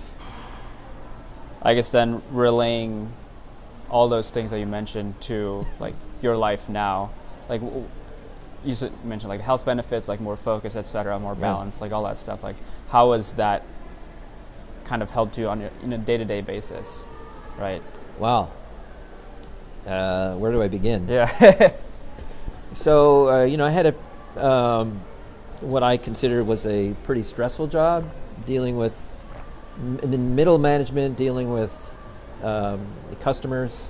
[1.62, 3.12] I guess then relaying
[3.90, 7.10] all those things that you mentioned to like your life now,
[7.48, 7.86] like w-
[8.64, 11.40] you mentioned like health benefits, like more focus, etc., more Yeah.
[11.40, 12.44] balance, like all that stuff.
[12.44, 12.56] Like,
[12.88, 13.62] how has that
[14.86, 17.06] kind of helped you on your, in a day to day basis,
[17.58, 17.82] right?
[18.18, 18.50] Wow.
[19.86, 21.06] Uh, where do I begin?
[21.08, 21.72] Yeah.
[22.72, 23.86] So, uh, you know, I had
[24.36, 25.00] a um,
[25.60, 28.04] what I considered was a pretty stressful job,
[28.44, 28.94] dealing with
[29.78, 31.72] m- in middle management, dealing with
[32.42, 33.88] um, the customers,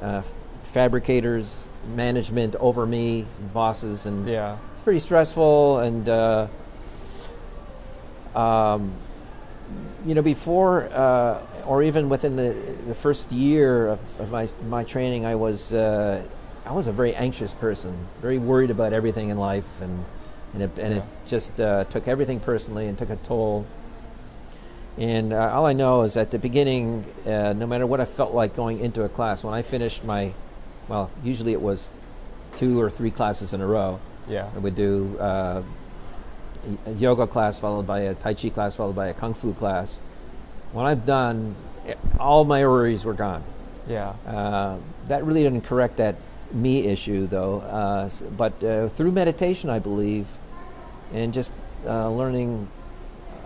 [0.00, 0.22] uh,
[0.62, 4.56] fabricators, management over me, bosses, and Yeah.
[4.72, 5.80] it's pretty stressful.
[5.80, 6.46] And uh,
[8.34, 8.92] um,
[10.06, 12.54] you know, before uh, or even within the,
[12.86, 16.26] the first year of, of my my training, I was uh,
[16.64, 20.04] I was a very anxious person, very worried about everything in life, and
[20.54, 23.66] and it, and it just uh, took everything personally and took a toll.
[24.96, 28.34] And uh, all I know is at the beginning, uh, no matter what I felt
[28.34, 30.32] like going into a class, when I finished my,
[30.88, 31.92] well, usually it was
[32.56, 34.00] two or three classes in a row.
[34.28, 34.50] Yeah.
[34.54, 35.62] I would do uh,
[36.86, 40.00] a yoga class followed by a Tai Chi class followed by a Kung Fu class.
[40.72, 41.54] When I've done,
[41.86, 43.42] eh, all my worries were gone.
[43.88, 44.10] Yeah.
[44.26, 46.16] Uh, that really didn't correct that
[46.52, 47.60] me issue, though.
[47.60, 50.26] Uh, but uh, through meditation, I believe,
[51.12, 51.54] and just
[51.86, 52.68] uh, learning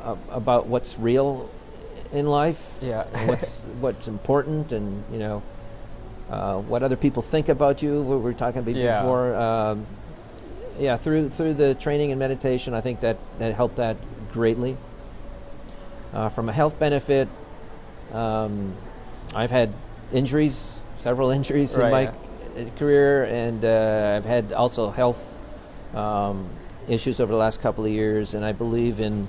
[0.02, 1.48] uh, about what's real
[2.12, 3.04] in life, Yeah.
[3.26, 5.42] what's what's important, and you know
[6.30, 8.02] uh, what other people think about you.
[8.02, 9.00] We were talking about Yeah.
[9.02, 9.34] before.
[9.36, 9.86] Um,
[10.78, 13.96] yeah, through through the training and meditation, I think that that helped that
[14.32, 14.76] greatly.
[16.12, 17.28] Uh, from a health benefit,
[18.12, 18.74] um,
[19.34, 19.72] I've had
[20.12, 22.12] injuries, several injuries in my
[22.56, 22.68] yeah.
[22.76, 25.38] career, and uh, I've had also health
[25.94, 26.48] um,
[26.88, 28.34] issues over the last couple of years.
[28.34, 29.26] And I believe in,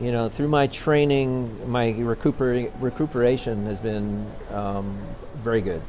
[0.00, 4.98] you know, through my training, my recupera- recuperation has been um,
[5.36, 5.82] very good,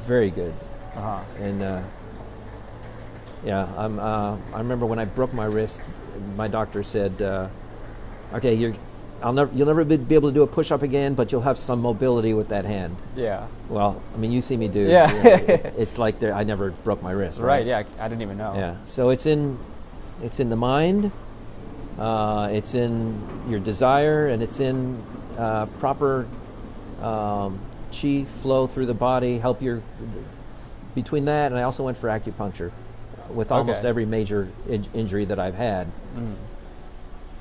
[0.00, 0.54] very good.
[0.94, 1.20] Uh-huh.
[1.38, 1.82] And uh,
[3.46, 5.82] yeah, I'm, uh, I remember when I broke my wrist,
[6.34, 7.48] my doctor said, uh,
[8.34, 8.74] "Okay, you're,
[9.22, 11.56] I'll never, you'll never be be able to do a push-up again, but you'll have
[11.56, 13.46] some mobility with that hand." Yeah.
[13.68, 14.80] Well, I mean, you see me do.
[14.80, 15.12] Yeah.
[15.12, 17.38] you know, it's like there, I never broke my wrist.
[17.38, 17.64] Right.
[17.64, 17.84] Yeah.
[18.00, 18.52] I didn't even know.
[18.56, 18.76] Yeah.
[18.84, 19.58] So it's in,
[20.22, 21.12] it's in the mind.
[22.00, 23.16] Uh, it's in
[23.48, 25.00] your desire, and it's in
[25.38, 26.26] uh, proper
[27.00, 27.60] um,
[27.92, 29.38] chi flow through the body.
[29.38, 29.82] Help your
[30.96, 32.72] between that, and I also went for acupuncture
[33.30, 33.88] with almost Okay.
[33.88, 35.88] every major in- injury that I've had.
[36.16, 36.34] Mm.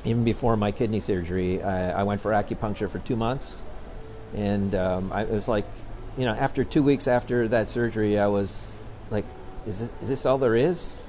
[0.06, 3.65] Even before my kidney surgery, I, I went for acupuncture for two months,
[4.36, 5.65] and um, I, it was like,
[6.17, 9.26] you know, after two weeks after that surgery, I was like,
[9.65, 11.08] "Is this is this all there is?"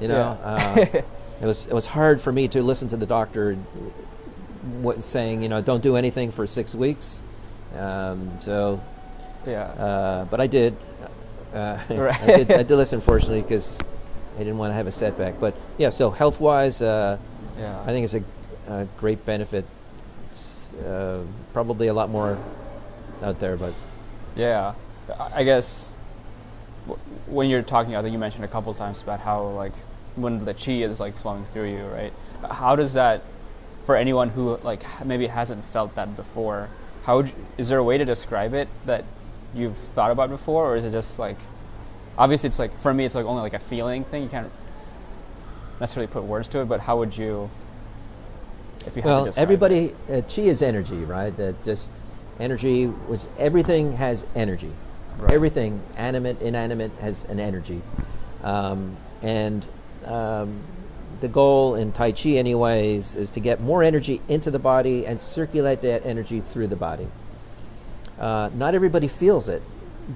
[0.00, 0.48] You know, Yeah.
[0.50, 0.76] uh,
[1.40, 3.54] it was it was hard for me to listen to the doctor
[4.80, 7.22] what, saying, you know, don't do anything for six weeks.
[7.76, 8.80] Um, so,
[9.46, 9.62] Yeah.
[9.62, 10.74] uh, but I did.
[11.52, 12.22] Uh, Right.
[12.22, 12.50] I did.
[12.50, 13.78] I did listen, fortunately, because
[14.36, 15.38] I didn't want to have a setback.
[15.40, 17.18] But yeah, so health wise, uh,
[17.58, 17.80] yeah.
[17.82, 18.22] I think it's a,
[18.72, 19.64] a great benefit.
[20.30, 22.38] It's, uh, probably a lot more
[23.22, 23.72] out there, but
[24.36, 24.74] Yeah,
[25.34, 25.96] I guess
[26.86, 29.72] w- when you're talking, I think you mentioned a couple times about how like
[30.16, 32.12] when the chi is like flowing through you, right?
[32.50, 33.22] How does that,
[33.84, 36.68] for anyone who like maybe hasn't felt that before,
[37.04, 39.04] how would you, is there a way to describe it that
[39.54, 41.36] you've thought about before, or is it just like,
[42.18, 44.22] obviously it's like for me it's like only like a feeling thing.
[44.22, 44.50] You can't
[45.80, 47.50] necessarily put words to it, but how would you,
[48.86, 51.38] if you well, everybody, uh, chi is energy, right?
[51.38, 51.90] Uh, just
[52.38, 54.72] energy, which everything has energy.
[55.18, 55.32] Right.
[55.32, 57.82] Everything, animate, inanimate, has an energy.
[58.42, 59.64] Um, and
[60.06, 60.62] um,
[61.20, 65.20] the goal in Tai Chi, anyways, is to get more energy into the body and
[65.20, 67.08] circulate that energy through the body.
[68.18, 69.62] Uh, not everybody feels it,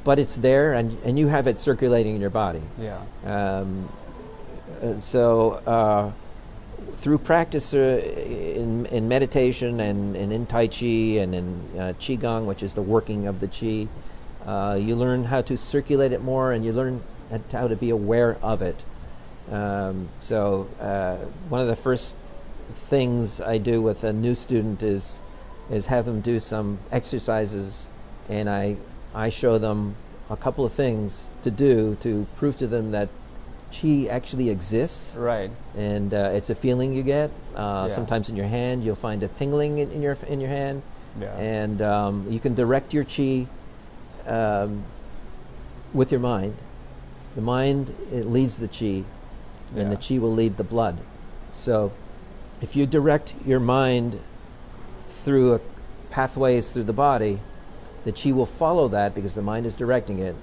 [0.05, 2.63] but it's there, and, and you have it circulating in your body.
[2.79, 3.01] Yeah.
[3.25, 3.89] Um,
[4.99, 6.13] so uh,
[6.95, 10.87] through practice uh, in, in meditation and, and in Tai Chi
[11.21, 13.89] and in uh, Qigong, which is the working of the Qi,
[14.45, 17.03] uh, you learn how to circulate it more and you learn
[17.53, 18.83] how to be aware of it.
[19.51, 21.17] Um, so uh,
[21.49, 22.17] one of the first
[22.73, 25.21] things I do with a new student is
[25.71, 27.89] is have them do some exercises,
[28.29, 28.77] and I
[29.17, 29.97] I show them
[30.29, 33.09] a couple of things to do to prove to them that
[33.73, 35.51] chi actually exists, Right.
[35.77, 37.31] and uh, it's a feeling you get.
[37.57, 37.89] Uh, Yeah.
[37.89, 40.83] Sometimes in your hand, you'll find a tingling in, in your in your hand,
[41.21, 41.35] Yeah.
[41.39, 43.47] and um, you can direct your chi
[44.27, 44.85] um,
[45.95, 46.55] with your mind.
[47.37, 49.05] The mind it leads the chi,
[49.75, 50.09] and the Yeah.
[50.09, 50.99] chi will lead the blood.
[51.53, 51.91] So,
[52.61, 54.21] if you direct your mind
[55.09, 55.61] through a
[56.11, 57.41] pathways through the body,
[58.07, 60.37] the chi will follow that because the mind is directing it,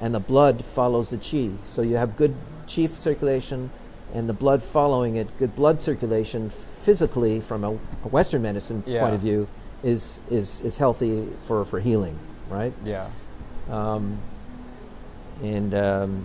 [0.00, 1.54] and the blood follows the chi.
[1.64, 2.34] So you have good
[2.66, 3.70] chi circulation,
[4.14, 5.28] and the blood following it.
[5.38, 9.00] Good blood circulation physically, from a, a Western medicine Yeah.
[9.02, 9.46] point of view,
[9.82, 12.72] is is is healthy for for healing, right?
[12.82, 13.08] Yeah.
[13.70, 14.18] Um,
[15.42, 16.24] and um,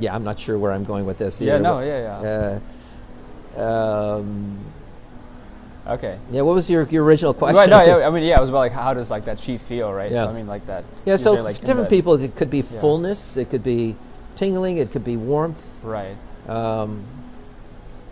[0.00, 1.40] yeah, I'm not sure where I'm going with this.
[1.40, 2.58] Yeah, no, but, yeah, yeah.
[3.56, 4.58] Uh, um,
[5.86, 6.18] Okay.
[6.30, 6.42] Yeah.
[6.42, 7.56] What was your, your original question?
[7.56, 9.56] Right, no, yeah, I mean, yeah, it was about like how does like that chi
[9.56, 10.10] feel, right?
[10.10, 10.24] Yeah.
[10.24, 10.84] So I mean, like that.
[11.04, 12.80] Yeah, so there, like, different the- people, it could be Yeah.
[12.80, 13.96] fullness, it could be
[14.36, 16.16] tingling, it could be warmth, Right.
[16.48, 17.04] um,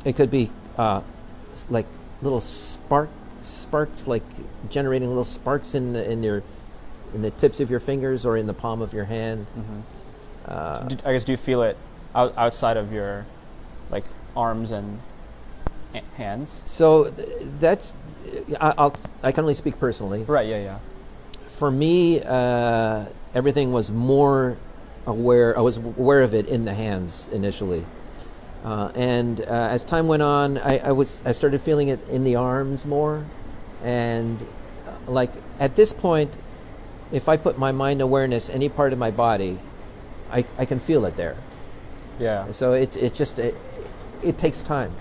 [0.05, 1.03] it could be uh,
[1.69, 1.87] like
[2.23, 4.23] little spark sparks, like
[4.69, 6.43] generating little sparks in the, in your
[7.15, 9.47] in the tips of your fingers or in the palm of your hand.
[9.59, 9.81] Mm-hmm.
[10.47, 11.77] Uh, I guess do you feel it
[12.15, 13.27] out, outside of your
[13.91, 14.05] like
[14.37, 15.01] arms and
[16.17, 16.63] hands?
[16.67, 17.05] so
[17.61, 17.97] that's
[18.61, 20.23] I, I'll I can only speak personally.
[20.25, 20.49] Right.
[20.49, 20.63] Yeah.
[20.63, 20.79] Yeah.
[21.49, 24.57] For me, uh, everything was more
[25.07, 25.57] aware.
[25.59, 27.85] I was aware of it in the hands initially,
[28.65, 32.25] uh, and uh, as time went on, I, I was I started feeling it in
[32.25, 33.25] the arms more,
[33.83, 34.41] and
[34.87, 36.37] uh, like at this point,
[37.11, 39.59] if I put my mind awareness any part of my body,
[40.31, 41.37] I, I can feel it there.
[42.21, 42.51] Yeah.
[42.51, 43.55] So it it just it,
[44.23, 44.93] it takes time.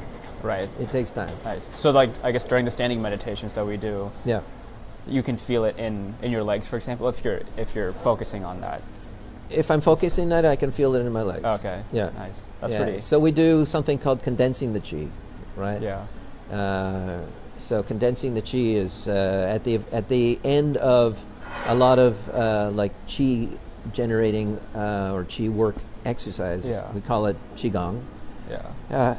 [0.44, 0.70] Right.
[0.80, 1.36] It takes time.
[1.44, 1.70] Nice.
[1.76, 4.42] So like I guess during the standing meditations that we do, Yeah.
[5.08, 8.44] you can feel it in in your legs, for example, if you're if you're focusing
[8.46, 8.82] on that.
[9.50, 11.44] If I'm focusing on it, I can feel it in my legs.
[11.60, 11.82] Okay.
[11.94, 12.10] Yeah.
[12.18, 12.34] Nice.
[12.62, 12.98] That's Yeah, pretty.
[13.00, 15.08] So we do something called condensing the chi,
[15.56, 15.82] right?
[15.82, 16.06] yeah.
[16.52, 17.22] Uh,
[17.58, 21.24] so condensing the chi is uh, at the at the end of
[21.68, 23.48] a lot of uh, like chi
[23.94, 26.70] generating uh, or chi work exercises.
[26.70, 26.92] Yeah.
[26.94, 28.02] We call it qigong.
[28.50, 29.16] Yeah.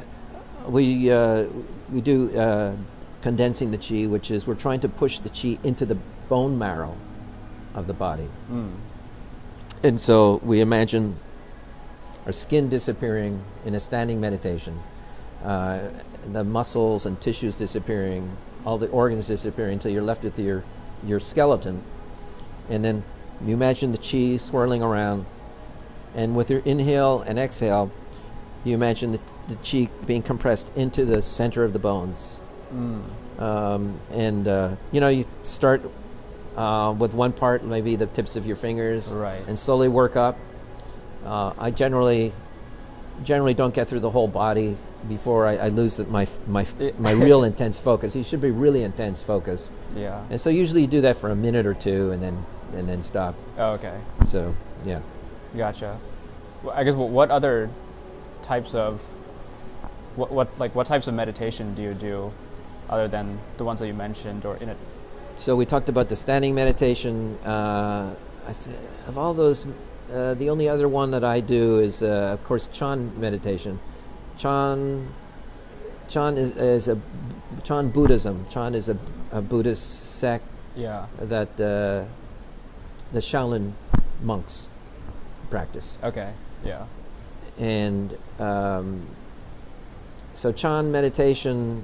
[0.67, 1.45] We uh,
[1.91, 2.75] we do uh,
[3.21, 6.95] condensing the chi, which is we're trying to push the chi into the bone marrow
[7.73, 8.29] of the body.
[8.51, 8.73] Mm.
[9.83, 11.17] And so we imagine
[12.25, 14.79] our skin disappearing in a standing meditation,
[15.43, 15.79] uh,
[16.31, 18.29] the muscles and tissues disappearing,
[18.65, 20.63] all the organs disappearing until you're left with your,
[21.05, 21.81] your skeleton.
[22.69, 23.03] And then
[23.45, 25.25] you imagine the chi swirling around.
[26.13, 27.91] And with your inhale and exhale,
[28.63, 29.19] you imagine the,
[29.49, 32.39] the chi being compressed into the center of the bones.
[32.73, 33.01] Mm.
[33.41, 35.81] Um, and, uh, you know, you start
[36.55, 39.41] uh, with one part, maybe the tips of your fingers, Right.
[39.47, 40.37] and slowly work up.
[41.25, 42.31] Uh, I generally
[43.23, 44.77] generally don't get through the whole body
[45.09, 46.65] before I, I lose my my
[46.97, 48.15] my real intense focus.
[48.15, 50.23] You should be really intense focus, Yeah.
[50.29, 53.01] and so usually you do that for a minute or two, and then and then
[53.03, 53.35] stop.
[53.57, 53.97] Oh, okay.
[54.25, 55.01] So yeah.
[55.55, 55.99] Gotcha.
[56.63, 57.69] Well, I guess what, what other
[58.41, 59.01] types of
[60.19, 62.31] what, what like what types of meditation do you do
[62.89, 64.77] other than the ones that you mentioned or in it?
[65.37, 67.37] So we talked about the standing meditation.
[67.45, 68.13] Uh,
[68.47, 68.77] I said,
[69.07, 69.65] of all those,
[70.13, 73.79] uh, the only other one that I do is, uh, of course, Chan meditation.
[74.37, 75.07] Chan,
[76.09, 76.99] Chan is, is a
[77.63, 78.45] Chan Buddhism.
[78.49, 78.97] Chan is a,
[79.31, 80.43] a Buddhist sect
[80.75, 81.05] Yeah.
[81.21, 82.05] that uh,
[83.13, 83.71] the Shaolin
[84.21, 84.67] monks
[85.49, 86.33] practice, Okay.
[86.65, 86.85] Yeah.
[87.57, 89.05] and um,
[90.39, 91.83] so Chan meditation.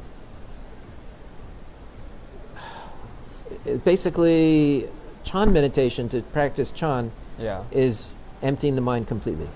[3.84, 4.88] Basically,
[5.26, 7.64] Chan meditation to practice Chan Yeah.
[7.72, 9.50] is emptying the mind completely,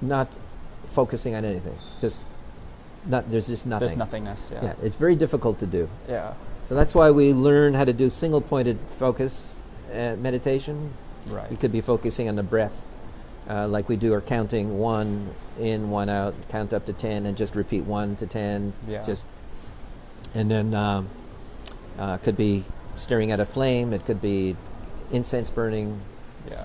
[0.00, 0.26] not
[0.88, 1.78] focusing on anything.
[2.00, 2.24] Just
[3.06, 3.30] not.
[3.30, 3.86] There's just nothing.
[3.86, 4.50] There's nothingness.
[4.52, 4.64] Yeah.
[4.64, 5.88] Yeah, it's very difficult to do.
[6.08, 6.32] Yeah.
[6.64, 10.94] So that's why we learn how to do single-pointed focus uh, meditation.
[11.28, 11.48] Right.
[11.50, 12.76] We could be focusing on the breath,
[13.48, 17.36] uh, like we do, or counting one in, one out, count up to ten, and
[17.36, 18.72] just repeat one to ten.
[18.88, 19.04] Yeah.
[19.04, 19.26] Just,
[20.34, 21.08] and then um,
[21.98, 22.64] uh, could be
[22.96, 23.92] staring at a flame.
[23.92, 24.56] It could be
[25.10, 26.00] incense burning.
[26.48, 26.64] Yeah.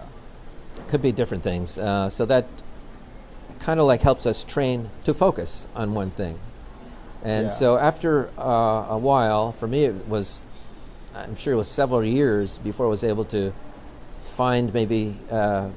[0.87, 1.77] Could be different things.
[1.77, 2.45] Uh, so that
[3.59, 6.39] kind of like helps us train to focus on one thing.
[7.23, 7.51] And Yeah.
[7.51, 10.45] so after uh, a while, for me, it was,
[11.15, 13.51] I'm sure it was several years before I was able to
[14.23, 15.69] find maybe uh,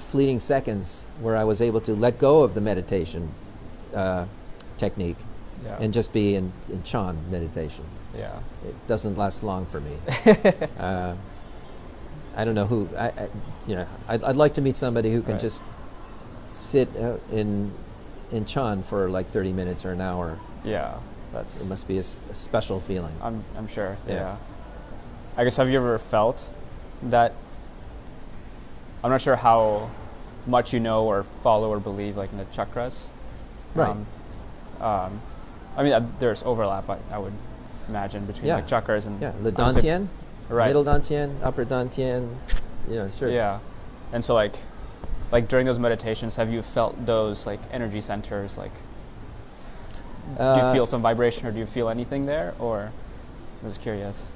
[0.00, 3.28] fleeting seconds where I was able to let go of the meditation
[3.94, 4.26] uh,
[4.78, 5.18] technique
[5.64, 5.76] Yeah.
[5.80, 7.84] and just be in, in Chan meditation.
[8.16, 8.38] yeah.
[8.66, 9.96] It doesn't last long for me.
[10.78, 11.14] uh,
[12.36, 12.88] I don't know who.
[12.96, 13.28] I, I
[13.66, 15.40] you know, I'd, I'd like to meet somebody who can Right.
[15.40, 15.62] just
[16.54, 17.72] sit uh, in
[18.30, 20.38] in Chan for like 30 minutes or an hour.
[20.64, 20.94] Yeah.
[21.32, 21.60] that's.
[21.62, 23.12] It must be a special feeling.
[23.22, 23.44] I'm.
[23.56, 23.96] I'm sure.
[24.08, 24.14] Yeah.
[24.14, 24.36] Yeah.
[25.36, 26.48] I guess have you ever felt
[27.10, 27.32] that?
[29.04, 29.90] I'm not sure how
[30.46, 33.06] much you know or follow or believe like in the chakras.
[33.74, 33.90] Right.
[33.90, 34.06] Um,
[34.80, 35.20] um,
[35.76, 36.88] I mean, uh, there's overlap.
[36.90, 37.32] I, I would
[37.88, 38.56] imagine between Yeah.
[38.56, 40.08] like chakras and Yeah, the I Dantian,
[40.48, 40.66] right?
[40.66, 42.34] middle Dantian, upper Dantian.
[42.88, 43.30] Yeah, sure.
[43.30, 43.60] Yeah,
[44.12, 44.54] and so like,
[45.30, 48.58] like during those meditations, have you felt those like energy centers?
[48.58, 48.72] Like,
[50.36, 52.54] do you Uh, feel some vibration, or do you feel anything there?
[52.58, 52.90] Or,
[53.62, 54.32] I was curious.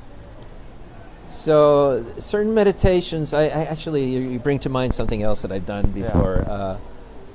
[1.28, 5.66] So certain meditations, I, I actually you, you bring to mind something else that I've
[5.66, 6.04] done Yeah.
[6.04, 6.44] before.
[6.48, 6.78] Uh,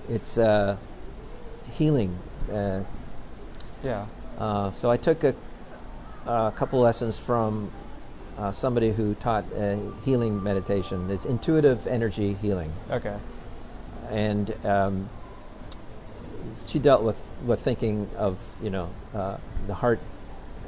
[0.10, 0.78] it's uh,
[1.74, 2.18] healing.
[2.52, 2.82] Uh,
[3.84, 4.06] Yeah.
[4.38, 5.36] Uh, so I took a,
[6.26, 7.72] a couple lessons from
[8.38, 11.10] uh, somebody who taught uh, healing meditation.
[11.12, 13.16] It's intuitive energy healing, Okay.
[14.10, 15.10] and um,
[16.66, 19.38] she dealt with with thinking of you know uh,
[19.68, 20.00] the heart,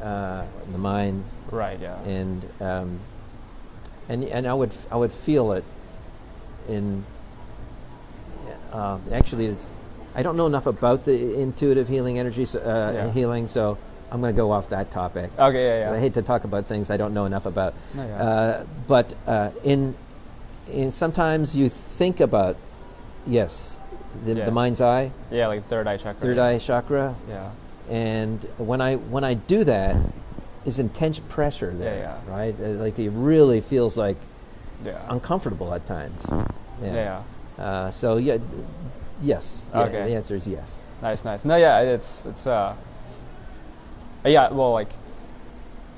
[0.02, 1.80] uh, the mind, Right.
[1.80, 1.98] Yeah.
[2.04, 3.00] and um,
[4.10, 5.64] and and I would I would feel it
[6.68, 7.06] in
[8.72, 9.70] uh, actually it's
[10.16, 12.60] I don't know enough about the intuitive healing energy uh,
[12.92, 13.12] Yeah.
[13.12, 13.78] healing so
[14.12, 15.32] I'm going to go off that topic.
[15.40, 15.66] Okay.
[15.80, 15.90] Yeah.
[15.90, 15.96] Yeah.
[15.98, 17.74] I hate to talk about things I don't know enough about.
[17.96, 18.24] No, yeah.
[18.24, 19.96] Uh, but uh, in
[20.72, 22.56] in sometimes you think about
[23.26, 23.80] yes
[24.26, 24.46] the, Yeah.
[24.46, 25.48] the mind's eye yeah.
[25.48, 26.22] Like third eye chakra.
[26.22, 27.50] third eye chakra Yeah.
[27.90, 29.96] and when I when I do that,
[30.66, 32.34] is intense pressure there, yeah.
[32.36, 32.56] right?
[32.60, 34.18] Uh, Like it really feels like
[34.86, 35.00] Yeah.
[35.10, 36.26] uncomfortable at times.
[36.82, 36.94] yeah.
[37.58, 37.64] yeah.
[37.64, 38.38] Uh, so yeah,
[39.22, 39.66] yes.
[39.74, 40.10] Yeah, Okay.
[40.10, 40.84] The answer is yes.
[41.02, 41.46] Nice, nice.
[41.46, 42.74] No, yeah, it's it's uh,
[44.26, 44.52] yeah.
[44.52, 44.90] Well, like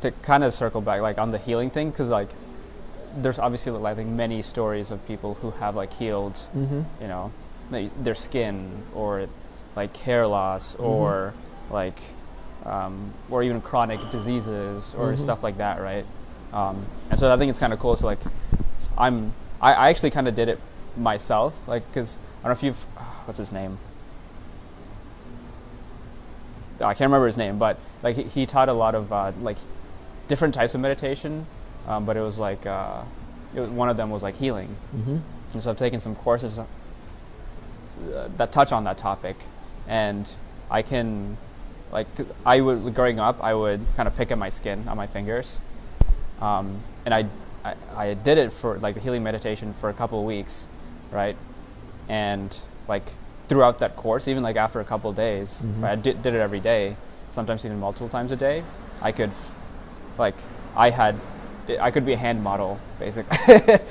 [0.02, 2.30] to kind of circle back, like on the healing thing, because like
[3.18, 6.82] there's obviously like many stories of people who have like healed, Mm-hmm.
[7.02, 7.32] you know,
[8.04, 9.28] their skin or
[9.76, 11.34] like hair loss or
[11.72, 12.00] like
[12.66, 15.18] um, or even chronic diseases or Mhm.
[15.20, 16.06] stuff like that, right?
[16.54, 17.96] Um, and so I think it's kind of cool.
[17.96, 18.20] So like,
[18.98, 20.60] I'm I, I actually kind of did it
[20.98, 22.84] myself, like because I don't know if you've
[23.26, 23.78] what's his name.
[26.82, 29.58] I can't remember his name, but like he, he taught a lot of uh, like
[30.28, 31.46] different types of meditation,
[31.88, 33.02] um, but it was like uh,
[33.56, 35.18] it was, one of them was like healing, Mm-hmm.
[35.54, 36.66] and so I've taken some courses uh,
[38.38, 39.38] that touch on that topic,
[39.88, 40.30] and
[40.70, 41.38] I can,
[41.92, 44.98] like, 'cause I would growing up, I would kind of pick at my skin on
[44.98, 45.62] my fingers,
[46.42, 47.26] um, and I,
[47.64, 50.68] I, I did it for like the healing meditation for a couple of weeks,
[51.12, 51.36] right,
[52.10, 52.58] and
[52.88, 53.04] like
[53.48, 55.82] throughout that course, even like after a couple of days, Mhm.
[55.84, 56.96] right, I did, did it every day,
[57.30, 58.64] sometimes even multiple times a day.
[59.02, 59.56] I could, f-
[60.18, 60.36] like,
[60.76, 61.16] I had,
[61.80, 63.38] I could be a hand model, basically,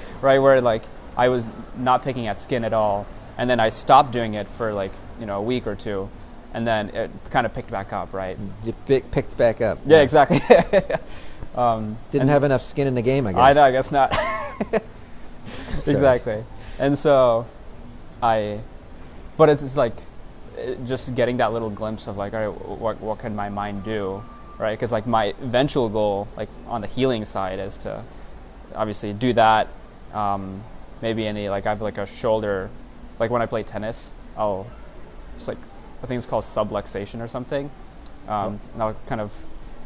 [0.20, 0.38] right?
[0.38, 0.82] Where like
[1.16, 3.06] I was not picking at skin at all,
[3.38, 6.08] and then I stopped doing it for like you know a week or two,
[6.54, 8.38] and then it kind of picked back up, right?
[8.64, 9.78] You picked back up.
[9.84, 10.40] Yeah, exactly.
[11.54, 13.40] um, Didn't have enough skin in the game, I guess.
[13.40, 14.16] I know, I guess not.
[15.86, 16.42] Exactly.
[16.78, 17.46] And so,
[18.22, 18.60] I,
[19.36, 19.94] but it's, it's like,
[20.56, 23.84] it, just getting that little glimpse of like, all right, what what can my mind
[23.84, 24.22] do,
[24.58, 24.72] right?
[24.72, 28.02] Because like my eventual goal, like on the healing side, is to
[28.74, 29.68] obviously do that.
[30.12, 30.62] Um,
[31.02, 32.70] maybe any like I have like a shoulder,
[33.18, 34.66] like when I play tennis, I'll,
[35.36, 35.58] it's like
[36.04, 37.70] I think it's called subluxation or something,
[38.28, 39.32] um, and I'll kind of,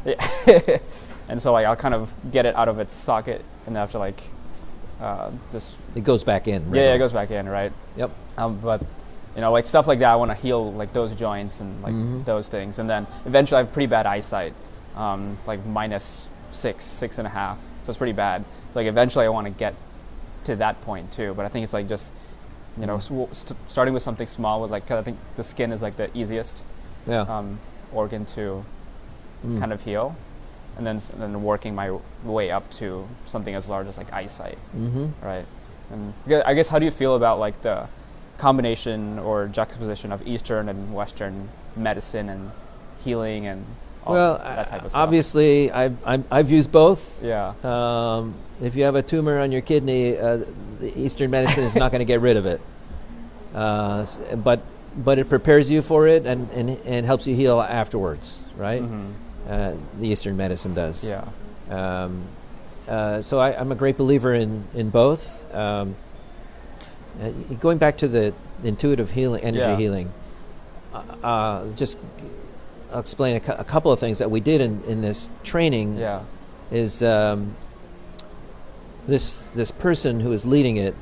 [1.29, 3.91] and so like I'll kind of get it out of its socket and then have
[3.91, 4.21] to like,
[4.99, 6.73] uh, just It goes back in.
[6.73, 7.71] yeah, yeah, it goes back in, right?
[7.95, 8.11] Yep.
[8.37, 8.81] Um, but
[9.33, 11.93] you know, like stuff like that, I want to heal like those joints and like
[11.93, 12.25] Mhm.
[12.25, 14.53] those things, and then eventually I have pretty bad eyesight,
[14.97, 18.43] um, like minus six, six and a half, so it's pretty bad.
[18.73, 19.73] So, like eventually, I want to get
[20.43, 22.11] to that point too, but I think it's like just
[22.79, 25.71] you know, w- st- starting with something small with like 'cause I think the skin
[25.71, 26.63] is like the easiest
[27.07, 27.21] Yeah.
[27.21, 27.59] um,
[27.93, 28.63] organ to
[29.45, 29.59] Mm.
[29.59, 30.15] kind of heal,
[30.77, 34.57] and then and then working my way up to something as large as like eyesight
[34.77, 35.07] Mm-hmm.
[35.25, 35.45] right?
[35.91, 36.13] And
[36.45, 37.87] I guess how do you feel about like the
[38.37, 42.51] combination or juxtaposition of Eastern and Western medicine and
[43.03, 43.65] healing and
[44.05, 45.01] Well, that type of stuff?
[45.01, 47.23] obviously, I've, I've, I've used both.
[47.23, 47.53] Yeah.
[47.63, 50.43] Um, if you have a tumor on your kidney, uh,
[50.79, 52.61] the Eastern medicine is not going to get rid of it.
[53.53, 54.05] Uh,
[54.37, 54.61] but
[54.97, 58.81] but it prepares you for it and, and, and helps you heal afterwards, right?
[58.81, 59.11] Mhm.
[59.47, 61.03] Uh, the Eastern medicine does.
[61.03, 61.23] Yeah.
[61.69, 62.23] Um,
[62.87, 65.53] uh, so I, I'm a great believer in in both.
[65.53, 65.95] Um,
[67.21, 67.29] uh,
[67.59, 68.33] going back to the
[68.63, 69.77] intuitive healing, energy Yeah.
[69.77, 70.11] healing.
[70.93, 71.97] Uh, uh, just
[72.91, 75.97] I'll explain a, cou- a couple of things that we did in, in this training.
[75.97, 76.23] Yeah.
[76.71, 77.55] Is um,
[79.07, 80.95] this this person who is leading it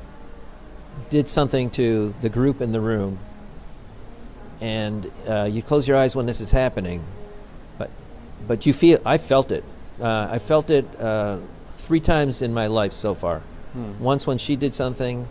[1.10, 3.18] did something to the group in the room,
[4.60, 7.04] and uh, you close your eyes when this is happening,
[7.76, 7.90] but
[8.46, 9.62] but you feel I felt it.
[10.00, 11.38] Uh, I felt it uh,
[11.72, 13.40] three times in my life so far.
[13.72, 14.02] Hmm.
[14.02, 15.28] Once when she did something,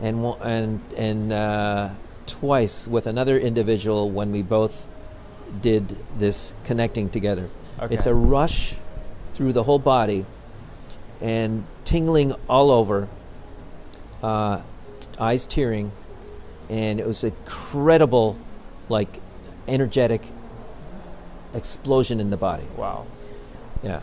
[0.00, 1.90] and and and uh,
[2.26, 4.86] twice with another individual when we both
[5.60, 7.48] did this connecting together.
[7.80, 7.94] Okay.
[7.94, 8.74] It's a rush
[9.34, 10.26] through the whole body
[11.20, 13.08] and tingling all over,
[14.22, 14.60] uh,
[15.00, 15.92] t- eyes tearing,
[16.68, 18.36] and it was incredible,
[18.88, 19.20] like
[19.66, 20.22] energetic
[21.54, 22.64] explosion in the body.
[22.76, 23.06] Wow.
[23.82, 24.00] Yeah.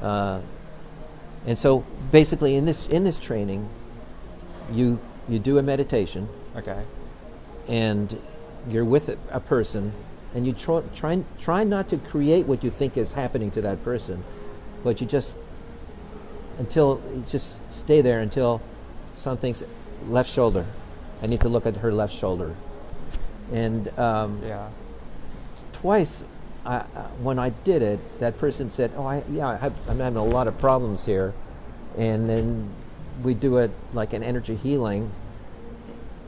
[0.00, 0.40] Uh,
[1.46, 3.68] and so basically in this in this training
[4.72, 6.82] you you do a meditation Okay.
[7.68, 8.18] and
[8.68, 9.92] you're with a, a person
[10.34, 13.82] and you try, try try not to create what you think is happening to that
[13.84, 14.22] person,
[14.84, 15.36] but you just
[16.58, 18.60] until you just stay there until
[19.12, 19.64] something's
[20.08, 20.66] left shoulder.
[21.22, 22.54] I need to look at her left shoulder,
[23.52, 24.68] and um, Yeah.
[25.72, 26.24] twice
[26.66, 26.84] I, uh,
[27.22, 30.24] when I did it, that person said, "Oh, I, yeah, I have, I'm having a
[30.24, 31.32] lot of problems here,"
[31.96, 32.68] and then
[33.22, 35.10] we do it like an energy healing,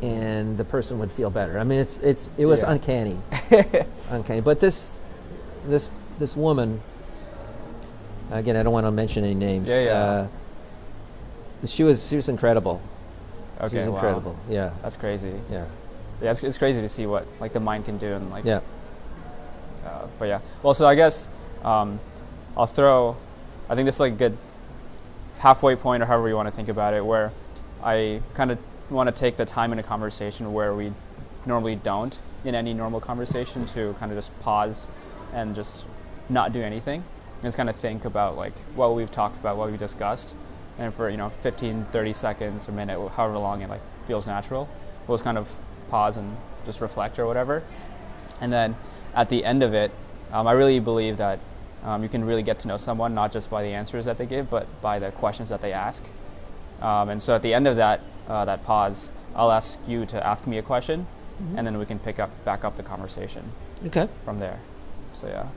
[0.03, 1.59] and the person would feel better.
[1.59, 2.72] I mean, it's it's it was Yeah.
[2.72, 3.18] uncanny,
[4.11, 4.40] uncanny.
[4.40, 5.01] But this
[5.66, 6.80] this this woman,
[8.30, 9.68] again, I don't want to mention any names.
[9.68, 9.92] Yeah, yeah.
[9.92, 10.28] Uh,
[11.66, 12.80] she was she was incredible.
[13.61, 13.68] Okay.
[13.68, 13.94] she was wow.
[13.94, 14.36] incredible.
[14.48, 15.34] Yeah, That's crazy.
[15.51, 15.66] yeah,
[16.22, 18.44] Yeah, it's, it's crazy to see what like the mind can do and like.
[18.44, 18.61] yeah.
[19.84, 20.40] Uh, but yeah.
[20.62, 21.28] Well, so I guess
[21.62, 22.01] um,
[22.57, 23.16] I'll throw.
[23.68, 24.38] I think this is like a good
[25.38, 27.32] halfway point, or however you want to think about it, where
[27.82, 28.59] I kind of
[28.90, 30.92] want to take the time in a conversation where we
[31.46, 34.88] normally don't in any normal conversation to kind of just pause
[35.32, 35.84] and just
[36.28, 39.70] not do anything and just kind of think about like what we've talked about, what
[39.70, 40.34] we've discussed,
[40.78, 44.68] and for you know 15, 30 seconds, a minute, however long it like feels natural,
[45.07, 45.55] we'll just kind of
[45.91, 47.62] pause and just reflect or whatever.
[48.41, 48.76] And then
[49.14, 49.91] at the end of it,
[50.32, 51.41] um, I really believe that
[51.82, 54.26] um, you can really get to know someone not just by the answers that they
[54.26, 56.05] give, but by the questions that they ask.
[56.80, 60.26] Um, and so at the end of that uh, that pause, I'll ask you to
[60.26, 61.07] ask me a question,
[61.57, 63.45] and then we can pick up back up the conversation
[63.86, 64.09] Okay.
[64.24, 64.59] from there.
[65.14, 65.32] So yeah.
[65.45, 65.49] yeah.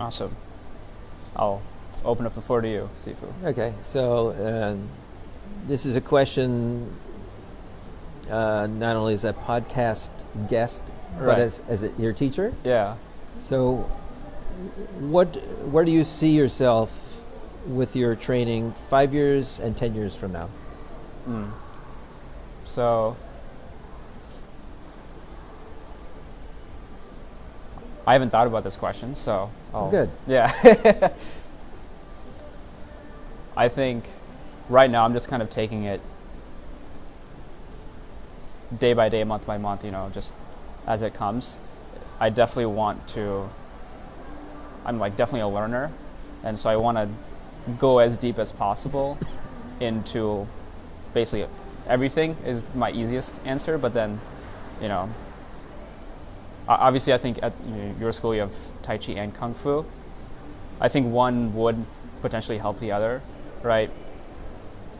[0.00, 0.36] Awesome.
[1.36, 1.62] I'll
[2.04, 3.44] open up the floor to you, Sifu.
[3.44, 4.88] Okay, so um,
[5.66, 6.94] this is a question.
[8.30, 10.10] Uh, not only as a podcast
[10.48, 10.84] guest,
[11.18, 12.54] but as as a, your teacher.
[12.62, 12.96] Yeah.
[13.38, 13.90] So,
[14.98, 15.36] what
[15.70, 17.22] where do you see yourself
[17.66, 20.48] with your training five years and ten years from now?
[21.26, 21.50] Mm.
[22.64, 23.16] So
[28.08, 30.10] I haven't thought about this question, so I'll, Good.
[30.26, 31.12] Yeah.
[33.56, 34.08] I think
[34.70, 36.00] right now I'm just kind of taking it
[38.78, 40.32] day by day, month by month, you know, just
[40.86, 41.58] as it comes.
[42.18, 43.50] I definitely want to
[44.86, 45.92] I'm like definitely a learner,
[46.42, 47.10] and so I want to
[47.78, 49.18] go as deep as possible
[49.80, 50.46] into
[51.12, 51.46] basically
[51.86, 54.18] everything is my easiest answer, but then,
[54.80, 55.12] you know,
[56.68, 57.52] obviously I think at
[57.98, 59.84] your school you have Tai Chi and Kung Fu.
[60.80, 61.84] I think one would
[62.22, 63.22] potentially help the other,
[63.62, 63.90] right?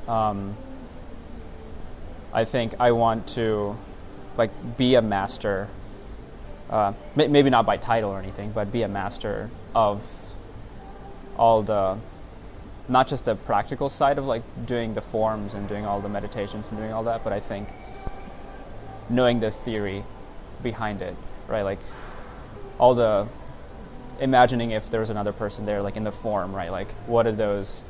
[0.07, 0.57] Um,
[2.33, 3.77] I think I want to,
[4.37, 5.69] like, be a master.
[6.71, 10.03] Uh, may- maybe not by title or anything, but be a master of
[11.37, 11.97] all the
[12.89, 16.69] not just the practical side of like doing the forms and doing all the meditations
[16.71, 17.69] and doing all that, but I think
[19.11, 20.05] knowing the theory
[20.63, 21.15] behind it,
[21.49, 21.63] right?
[21.63, 21.79] Like
[22.79, 23.27] all the
[24.21, 26.71] imagining if there was another person there, like in the form, right?
[26.71, 27.83] Like what do those,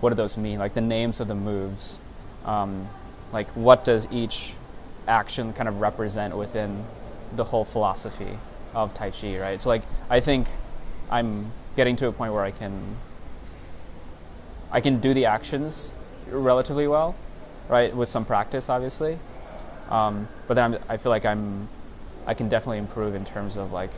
[0.00, 0.58] what do those mean?
[0.58, 2.00] Like the names of the moves,
[2.44, 2.88] um,
[3.32, 4.54] like what does each
[5.06, 6.84] action kind of represent within
[7.34, 8.38] the whole philosophy
[8.74, 9.60] of Tai Chi, right?
[9.60, 10.48] So like I think
[11.10, 12.96] I'm getting to a point where I can
[14.70, 15.94] I can do the actions
[16.30, 17.14] relatively well,
[17.68, 19.18] right, with some practice, obviously.
[19.88, 21.68] Um, but then I'm, I feel like I'm,
[22.28, 23.90] I can definitely improve in terms of like,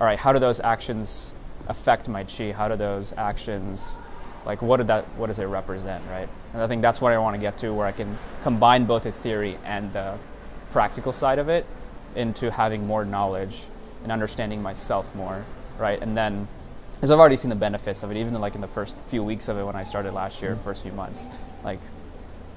[0.00, 1.32] all right, how do those actions
[1.68, 2.50] affect my chi?
[2.52, 3.98] How do those actions,
[4.44, 6.28] like, what did that, what does it represent, right?
[6.52, 9.04] And I think that's what I want to get to, where I can combine both
[9.04, 10.18] the theory and the
[10.72, 11.66] practical side of it
[12.14, 13.64] into having more knowledge
[14.02, 15.44] and understanding myself more,
[15.78, 16.00] right?
[16.00, 16.48] And then
[16.94, 19.48] because I've already seen the benefits of it, even like in the first few weeks
[19.48, 20.64] of it when I started last year, mm-hmm.
[20.64, 21.26] first few months.
[21.62, 21.80] Like,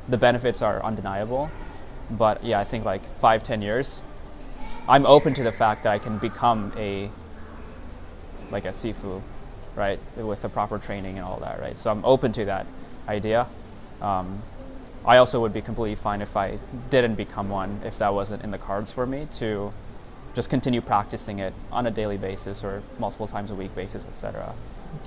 [0.08, 1.52] the benefits are undeniable.
[2.10, 4.02] But yeah, I think like five, ten years,
[4.90, 7.12] I'm open to the fact that I can become a
[8.52, 9.22] like a sifu,
[9.76, 11.78] right, with the proper training and all that, right.
[11.78, 12.66] So I'm open to that
[13.08, 13.46] idea.
[14.02, 14.42] Um,
[15.06, 16.58] I also would be completely fine if I
[16.90, 19.72] didn't become one, if that wasn't in the cards for me, to
[20.34, 24.56] just continue practicing it on a daily basis or multiple times a week basis, etc.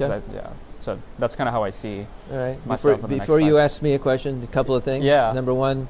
[0.01, 0.23] Okay.
[0.33, 0.51] yeah.
[0.79, 2.07] So that's kind of how I see.
[2.31, 2.67] All right.
[2.67, 5.05] myself Before, in the next before you ask me a question, a couple of things.
[5.05, 5.33] Yeah.
[5.33, 5.89] Number one,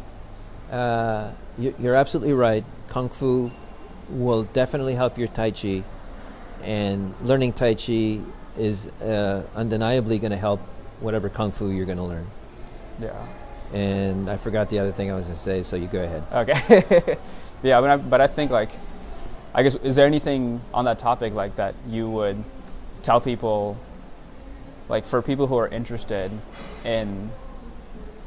[0.71, 2.65] uh, you, you're absolutely right.
[2.89, 3.51] Kung Fu
[4.13, 5.83] will definitely help your Tai Chi,
[6.63, 8.21] and learning Tai Chi
[8.57, 10.61] is uh, undeniably going to help
[11.01, 12.27] whatever Kung Fu you're going to learn.
[13.01, 13.27] Yeah.
[13.73, 16.25] And I forgot the other thing I was going to say, so you go ahead.
[16.33, 17.19] Okay.
[17.63, 18.71] yeah, but I, but I think like,
[19.55, 22.43] I guess is there anything on that topic like that you would
[23.03, 23.79] tell people,
[24.89, 26.31] like for people who are interested
[26.85, 27.31] in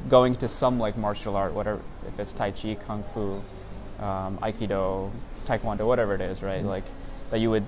[0.09, 3.41] going to some like martial art, whatever if it's Tai Chi, Kung Fu,
[4.03, 5.11] um, Aikido,
[5.45, 6.63] Taekwondo, whatever it is, right?
[6.63, 6.67] Mhm.
[6.67, 6.83] Like
[7.31, 7.63] that you would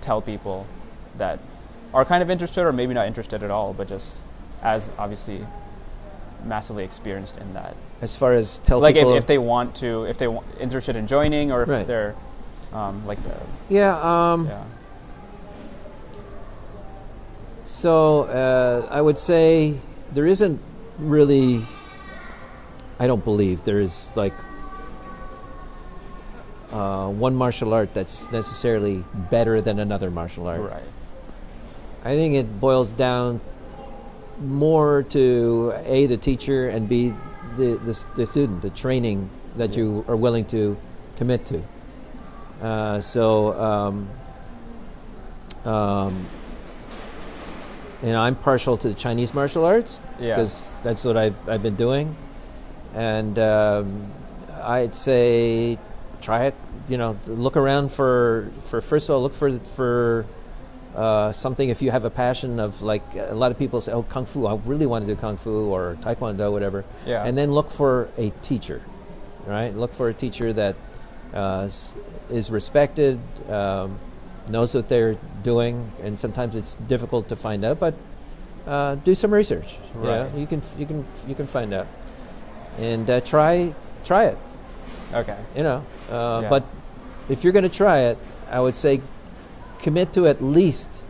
[0.00, 0.66] tell people
[1.18, 1.38] that
[1.92, 4.16] are kind of interested or maybe not interested at all, but just
[4.62, 5.46] as obviously
[6.44, 10.04] massively experienced in that As far as tell people, like if, if they want to
[10.04, 11.86] if they want interested in joining or if Right.
[11.86, 12.14] they're
[12.72, 13.34] um, like the
[13.68, 13.98] yeah,
[14.32, 14.62] um, yeah
[17.64, 19.78] So uh, I would say
[20.12, 20.60] there isn't
[20.98, 21.64] really.
[22.98, 24.34] I don't believe there is like
[26.72, 30.60] uh, one martial art that's necessarily better than another martial art.
[30.60, 30.82] right
[32.04, 33.40] I think it boils down
[34.40, 37.12] more to a the teacher and b
[37.56, 40.76] the the, the student, the training that you are willing to
[41.16, 41.62] commit to.
[42.62, 44.08] Uh, so, um,
[45.64, 46.26] um,
[48.02, 50.36] you know, I'm partial to the Chinese martial arts Yeah.
[50.36, 52.16] because that's what I've, I've been doing,
[52.94, 54.10] and um,
[54.62, 55.78] I'd say
[56.20, 56.54] try it.
[56.88, 60.26] You know, look around for for first of all, look for for
[60.94, 64.02] uh, something if you have a passion of like a lot of people say, oh,
[64.02, 64.46] kung fu.
[64.46, 66.84] I really want to do kung fu or taekwondo, whatever.
[67.06, 67.24] Yeah.
[67.24, 68.82] And then look for a teacher,
[69.46, 69.74] right?
[69.74, 70.76] Look for a teacher that
[71.32, 71.68] uh,
[72.28, 73.98] is respected, um,
[74.48, 77.94] knows what they're doing, and sometimes it's difficult to find out, but
[78.66, 79.78] uh, do some research.
[79.94, 80.32] Right.
[80.34, 81.86] You can you can you can find out,
[82.78, 84.38] and uh, try try it.
[85.14, 86.48] okay You know, uh, Yeah.
[86.48, 86.64] but
[87.28, 88.18] if you're going to try it,
[88.50, 89.00] I would say
[89.80, 91.02] commit to at least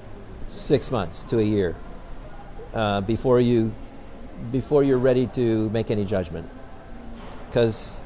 [0.49, 1.75] six months to a year
[2.75, 3.73] uh, before you
[4.53, 6.49] before you're ready to make any judgment,
[7.49, 8.05] because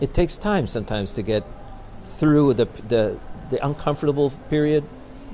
[0.00, 1.44] it takes time sometimes to get
[2.18, 3.18] through the the,
[3.50, 4.84] the uncomfortable period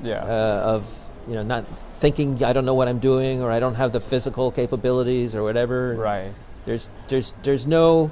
[0.02, 3.60] yeah uh, of you know not thinking I don't know what I'm doing or I
[3.60, 5.94] don't have the physical capabilities or whatever.
[5.96, 6.32] right
[6.66, 8.10] There's there's there's no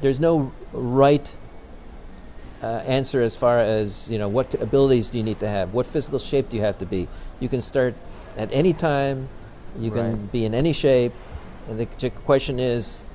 [0.00, 1.34] there's no right
[2.62, 5.86] uh, answer as far as you know what abilities do you need to have, what
[5.86, 7.08] physical shape do you have to be.
[7.40, 7.94] You can start
[8.36, 9.28] at any time,
[9.78, 10.32] you can Right.
[10.32, 11.12] be in any shape,
[11.68, 13.10] and the question is,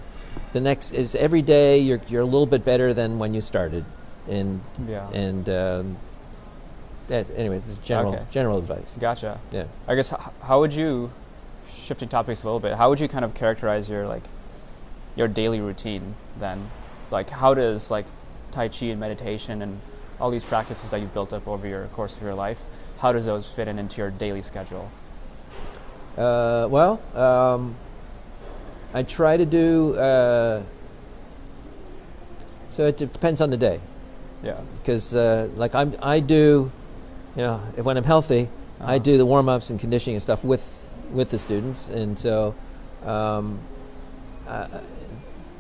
[0.54, 3.86] the next is every day you're you're a little bit better than when you started,
[4.30, 5.98] and yeah and um,
[7.08, 8.24] that's, anyways, this is general Okay.
[8.30, 8.96] general advice.
[9.00, 9.64] gotcha Yeah.
[9.88, 11.10] I guess h- how would you
[11.68, 14.24] shifting topics a little bit how would you kind of characterize your like
[15.16, 16.70] your daily routine then
[17.12, 18.06] like how does like
[18.52, 19.80] tai chi and meditation and
[20.20, 22.62] all these practices that you've built up over your course of your life
[23.00, 24.90] how does those fit in into your daily schedule
[26.18, 27.76] Uh, well, um,
[28.94, 29.96] I try to do.
[29.96, 30.64] Uh,
[32.70, 33.80] so it depends on the day,
[34.44, 36.72] yeah because uh, like I'm, I do,
[37.36, 38.50] you know, when I'm healthy,
[38.82, 38.98] I Uh-huh.
[39.00, 40.64] do the warm ups and conditioning and stuff with
[41.14, 42.54] with the students, and so
[43.06, 43.60] um,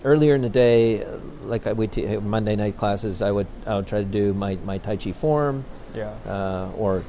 [0.03, 1.05] earlier in the day,
[1.43, 4.55] like I would t- Monday night classes, I would I would try to do my
[4.65, 6.13] my Tai Chi form, yeah.
[6.25, 7.03] uh, or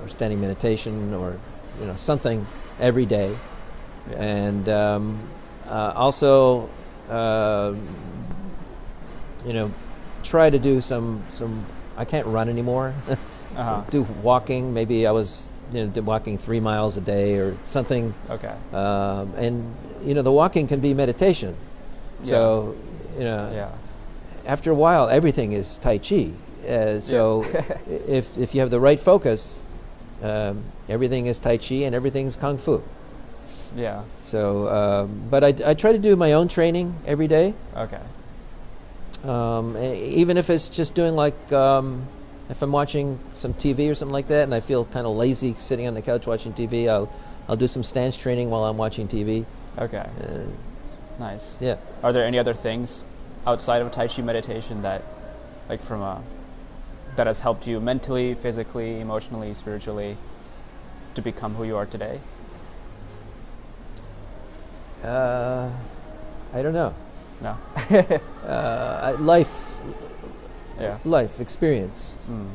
[0.00, 1.38] or standing meditation, or
[1.80, 2.46] you know something
[2.78, 3.36] every day.
[4.10, 4.22] Yeah.
[4.22, 5.18] And um,
[5.68, 6.68] uh, also
[7.08, 7.74] uh,
[9.44, 9.72] you know
[10.22, 11.66] try to do some some
[11.96, 12.94] I can't run anymore.
[13.56, 13.82] Uh-huh.
[13.90, 14.72] Do walking.
[14.72, 18.14] Maybe I was you know did walking three miles a day or something.
[18.30, 18.54] Okay.
[18.72, 19.74] Um, and
[20.04, 21.56] you know the walking can be meditation
[22.22, 22.76] so
[23.16, 23.70] you know yeah.
[24.46, 26.30] after a while everything is Tai Chi.
[26.68, 27.42] Uh, so
[27.86, 29.66] if, if you have the right focus
[30.22, 32.82] um, everything is Tai Chi and everything's Kung Fu.
[33.74, 34.02] Yeah.
[34.22, 38.00] So, um, but I, I try to do my own training every day, okay.
[39.24, 42.06] Um, even if it's just doing like um,
[42.48, 45.54] if I'm watching some TV or something like that, and I feel kind of lazy
[45.54, 47.12] sitting on the couch watching TV, I'll
[47.48, 49.44] I'll do some stance training while I'm watching TV.
[49.78, 50.08] okay.
[50.22, 50.44] Uh,
[51.20, 51.76] nice yeah.
[52.02, 53.04] Are there any other things
[53.46, 55.02] outside of Tai Chi meditation that,
[55.68, 56.22] like from a,
[57.16, 60.16] that has helped you mentally, physically, emotionally, spiritually,
[61.14, 62.20] to become who you are today?
[65.04, 65.70] Uh,
[66.52, 66.94] I don't know.
[67.40, 67.56] No.
[68.40, 69.78] Uh, life,
[70.80, 70.98] yeah.
[71.04, 72.16] life experience.
[72.28, 72.48] Mm.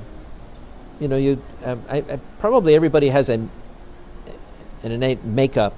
[1.00, 5.74] You know, you um, I, I, probably everybody has a an innate makeup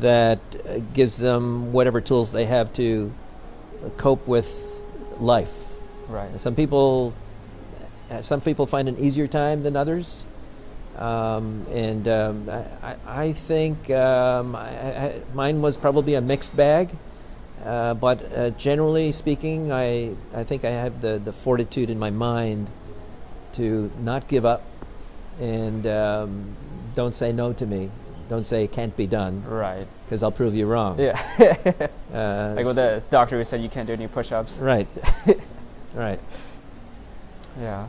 [0.00, 0.38] that
[0.94, 3.12] gives them whatever tools they have to
[3.96, 4.82] cope with
[5.18, 5.54] life.
[6.08, 6.38] Right.
[6.40, 7.14] Some people,
[8.20, 10.24] some people find an easier time than others,
[10.96, 16.56] um, and um, I, I- I think um, I, I, mine was probably a mixed
[16.56, 16.90] bag.
[17.64, 22.08] Uh, but uh, generally speaking, I, I think I have the, the fortitude in my
[22.10, 22.70] mind
[23.54, 24.62] to not give up
[25.40, 26.56] and um,
[26.94, 27.90] don't say no to me.
[28.28, 29.86] Don't say it can't be done Right.
[30.04, 30.98] because I'll prove you wrong.
[30.98, 31.18] Yeah.
[32.08, 34.60] Uh, like with the doctor who said you can't do any push-ups.
[34.60, 34.88] right.
[35.94, 36.18] right.
[37.60, 37.86] Yeah.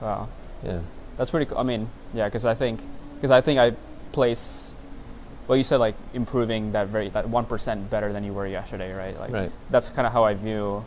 [0.00, 0.28] Wow.
[0.64, 0.80] Yeah.
[1.18, 1.58] That's pretty cool.
[1.58, 2.80] I mean, yeah, because I think
[3.16, 3.72] because I think I
[4.12, 4.74] place.
[5.46, 8.92] Well, you said like improving that very that one percent better than you were yesterday,
[8.94, 9.18] right?
[9.20, 9.52] Like Right.
[9.70, 10.86] that's kind of how I view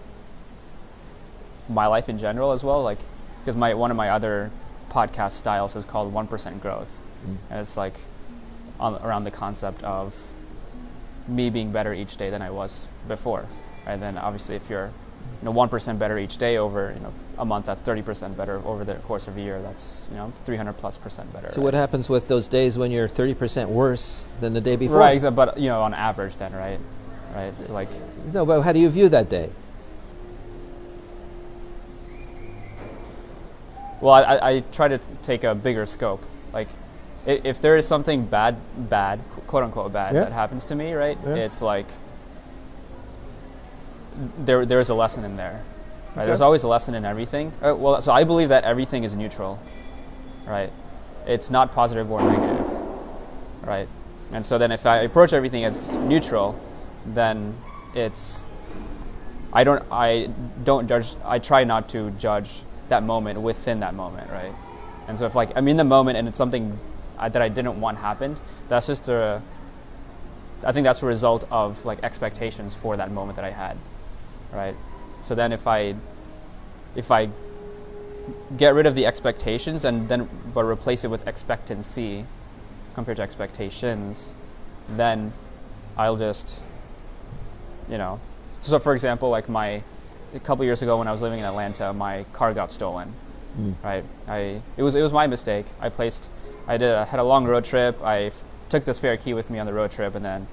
[1.69, 2.81] my life in general as well.
[2.81, 2.97] Like
[3.41, 4.49] because my one of my other
[4.89, 6.89] podcast styles is called one percent growth,
[7.23, 7.37] Mm.
[7.51, 7.99] and it's like
[8.79, 10.15] on, around the concept of
[11.27, 13.45] me being better each day than I was before.
[13.85, 14.91] And then obviously if you're
[15.39, 18.37] you know one percent better each day over you know a month, that's thirty percent
[18.37, 19.61] better over the course of a year.
[19.61, 21.49] That's you know three hundred plus percent better.
[21.49, 21.65] So right?
[21.65, 24.97] what happens with those days when you're 30% worse than the day before?
[24.97, 26.79] Right, but you know on average then, right?
[27.33, 27.89] Right, it's like
[28.33, 29.49] No, but how do you view that day?
[33.99, 36.23] Well, I, I try to take a bigger scope.
[36.53, 36.67] Like,
[37.27, 38.55] if there is something bad,
[38.89, 40.21] bad, quote unquote bad, Yeah.
[40.21, 41.17] that happens to me, right?
[41.25, 41.35] Yeah.
[41.35, 41.87] It's like
[44.39, 45.61] there there's a lesson in there.
[46.15, 46.25] Right?
[46.25, 47.51] There's always a lesson in everything.
[47.61, 49.59] Uh, well, so I believe that everything is neutral,
[50.47, 50.71] right?
[51.27, 52.67] It's not positive or negative,
[53.63, 53.87] right?
[54.31, 56.59] And so then if I approach everything as neutral,
[57.05, 57.55] then
[57.93, 58.45] it's
[59.53, 60.29] I don't I
[60.63, 64.53] don't judge I try not to judge that moment within that moment, right?
[65.07, 66.79] And so if like I'm in the moment and it's something
[67.17, 68.39] I, that I didn't want happened,
[68.69, 69.41] that's just a
[70.63, 73.77] I think that's a result of like expectations for that moment that I had,
[74.51, 74.75] right?
[75.21, 75.95] So then if I
[76.95, 77.29] if I
[78.57, 82.25] get rid of the expectations and then but replace it with expectancy
[82.95, 84.35] compared to expectations,
[84.89, 85.33] then
[85.97, 86.61] I'll just
[87.89, 88.19] you know
[88.61, 89.81] so for example like my
[90.33, 93.13] a couple years ago when I was living in Atlanta my car got stolen
[93.57, 93.73] Mm.
[93.83, 96.29] right I it was it was my mistake I placed
[96.67, 98.01] I did a, had a long road trip.
[98.03, 100.47] I f- took the spare key with me on the road trip and then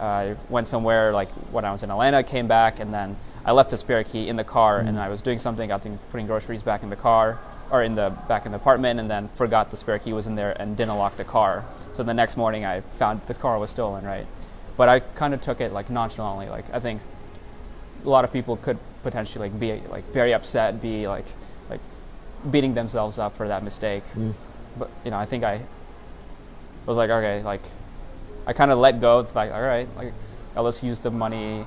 [0.00, 3.70] I went somewhere like when I was in Atlanta came back and then I left
[3.70, 6.62] the spare key in the car and I was doing something I think putting groceries
[6.62, 7.38] back in the car
[7.70, 10.34] or in the back in the apartment and then forgot the spare key was in
[10.34, 11.64] there and didn't lock the car.
[11.92, 14.26] So the next morning I found this car was stolen right?
[14.76, 17.02] But I kind of took it like nonchalantly like I think
[18.04, 21.26] a lot of people could potentially like be like very upset and be like
[21.68, 21.80] like
[22.50, 24.04] beating themselves up for that mistake.
[24.14, 24.34] Mm.
[24.78, 25.60] But you know i think i
[26.86, 27.62] was like okay like
[28.46, 30.12] i kind of let go it's like all right like
[30.56, 31.64] i'll just use the money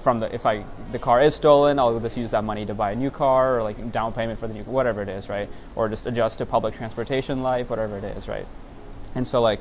[0.00, 2.92] from the if i the car is stolen i'll just use that money to buy
[2.92, 5.48] a new car or like down payment for the new whatever it is right?
[5.76, 8.46] Or just adjust to public transportation life whatever it is right?
[9.14, 9.60] And so like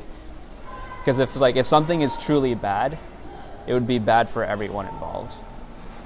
[0.99, 2.97] because if like if something is truly bad
[3.67, 5.35] it would be bad for everyone involved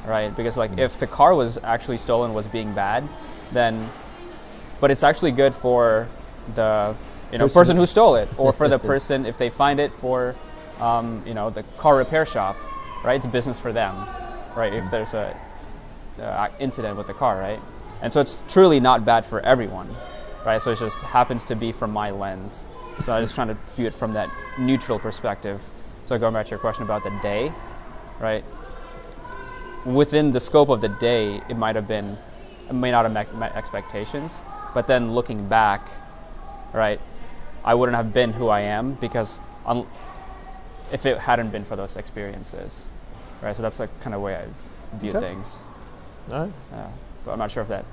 [0.05, 0.35] right?
[0.35, 0.79] Because like hmm.
[0.79, 3.07] if the car was actually stolen was being bad
[3.51, 3.89] then
[4.83, 6.09] but it's actually good for
[6.55, 6.93] the
[7.31, 9.93] you know Person- person who stole it or for the person if they find it
[9.93, 10.35] for
[10.81, 12.57] um, you know the car repair shop
[13.01, 13.15] right?
[13.15, 13.95] It's business for them
[14.57, 14.73] right?
[14.73, 15.39] If there's a
[16.19, 17.61] uh, incident with the car right?
[18.01, 19.87] And so it's truly not bad for everyone
[20.45, 20.61] right?
[20.61, 22.67] So it just happens to be from my lens.
[23.05, 24.29] So i'm just trying to view it from that
[24.59, 25.61] neutral perspective.
[26.03, 27.53] So going back to your question about the day
[28.19, 28.43] right?
[29.85, 32.17] Within the scope of the day, it might have been,
[32.69, 34.43] it may not have met, met expectations.
[34.73, 35.87] But then looking back,
[36.73, 36.99] right,
[37.63, 39.87] I wouldn't have been who I am because un-
[40.91, 42.85] if it hadn't been for those experiences,
[43.41, 43.55] right.
[43.55, 45.19] So that's the kind of way I view Okay.
[45.19, 45.59] things.
[46.31, 46.53] All right.
[46.71, 46.87] Yeah.
[47.25, 47.85] But I'm not sure if that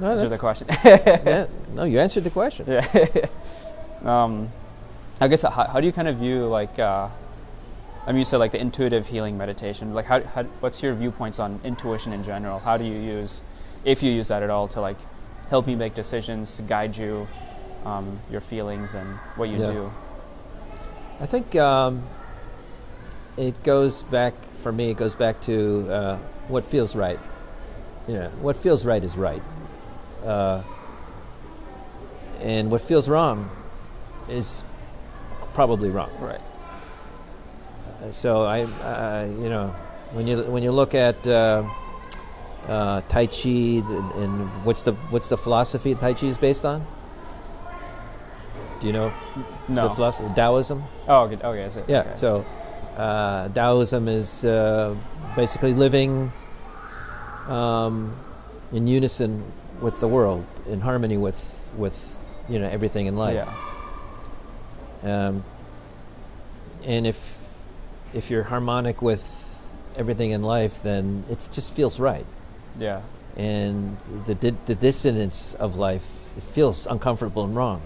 [0.00, 0.68] No, answers the question.
[0.84, 2.66] yeah, no, you answered the question.
[2.68, 3.26] yeah.
[4.04, 4.50] um,
[5.20, 7.08] I guess how, how do you kind of view like uh,
[8.08, 9.92] I'm used to like the intuitive healing meditation.
[9.92, 12.58] Like, how, how what's your viewpoints on intuition in general?
[12.58, 13.42] How do you use,
[13.84, 14.96] if you use that at all, to like
[15.50, 17.26] help you make decisions, to guide you,
[17.84, 19.72] um, your feelings and what you Yeah.
[19.72, 19.92] do?
[21.20, 22.02] I think um,
[23.36, 24.90] it goes back for me.
[24.90, 26.16] It goes back to uh,
[26.48, 27.18] what feels right.
[28.06, 29.42] Yeah, what feels right is right,
[30.24, 30.62] uh,
[32.40, 33.50] and what feels wrong
[34.28, 34.64] is
[35.54, 36.10] probably wrong.
[36.20, 36.40] Right.
[38.10, 39.74] so I, uh, you know,
[40.12, 41.26] when you when you look at
[42.68, 46.86] uh, Tai Chi and, and what's the what's the philosophy Tai Chi is based on?
[48.80, 49.12] Do you know
[49.68, 49.88] No.
[49.88, 50.32] the philosophy?
[50.34, 50.84] Taoism.
[51.08, 51.36] oh, okay.
[51.42, 51.84] okay is it?
[51.88, 52.00] Yeah.
[52.00, 52.12] okay.
[52.16, 52.44] So
[52.96, 54.94] uh, Taoism is uh,
[55.34, 56.32] basically living
[57.48, 58.16] um,
[58.72, 59.42] in unison
[59.80, 62.16] with the world, in harmony with with
[62.48, 63.46] you know everything in life.
[65.02, 65.26] Yeah.
[65.28, 65.44] Um,
[66.84, 67.38] and if
[68.14, 69.24] if you're harmonic with
[69.96, 72.26] everything in life, then it just feels right.
[72.78, 73.00] Yeah.
[73.36, 76.06] And the di- the dissonance of life
[76.36, 77.82] it feels uncomfortable and wrong.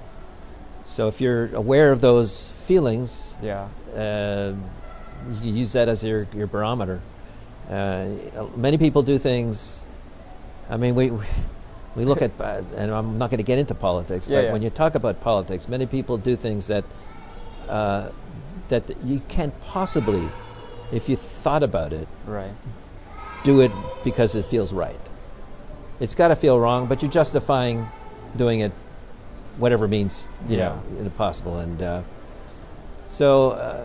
[0.85, 3.69] So if you're aware of those feelings, Yeah.
[3.97, 4.53] uh,
[5.43, 7.01] you use that as your, your barometer.
[7.71, 8.07] Uh,
[8.57, 9.87] many people do things.
[10.69, 11.11] I mean, we
[11.97, 14.53] we look at, uh, and I'm not going to get into politics, Yeah, but yeah.
[14.53, 16.85] when you talk about politics, many people do things that
[17.69, 18.11] uh,
[18.69, 20.29] that you can't possibly,
[20.93, 22.53] if you thought about it, Right.
[23.45, 23.73] Do it
[24.05, 24.99] because it feels right.
[26.01, 27.89] It's got to feel wrong, but you're justifying
[28.37, 28.73] doing it,
[29.59, 30.77] whatever means you Yeah.
[31.01, 31.59] know possible.
[31.59, 32.03] And uh,
[33.09, 33.85] so, uh,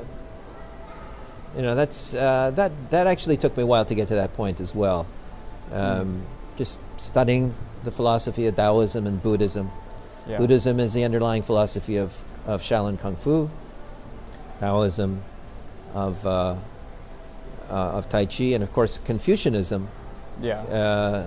[1.56, 4.34] you know, that's uh, that that actually took me a while to get to that
[4.34, 5.06] point as well.
[5.72, 6.22] Um,
[6.58, 7.54] Just studying
[7.84, 9.70] the philosophy of Taoism and Buddhism.
[10.28, 10.38] Yeah.
[10.38, 13.50] Buddhism is the underlying philosophy of, of Shaolin Kung Fu.
[14.60, 15.22] Taoism
[15.94, 16.56] of uh,
[17.70, 19.88] of Tai Chi, and of course Confucianism
[20.42, 20.62] Yeah.
[20.62, 21.26] uh,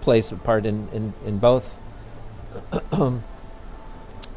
[0.00, 1.76] plays a part in, in, in both.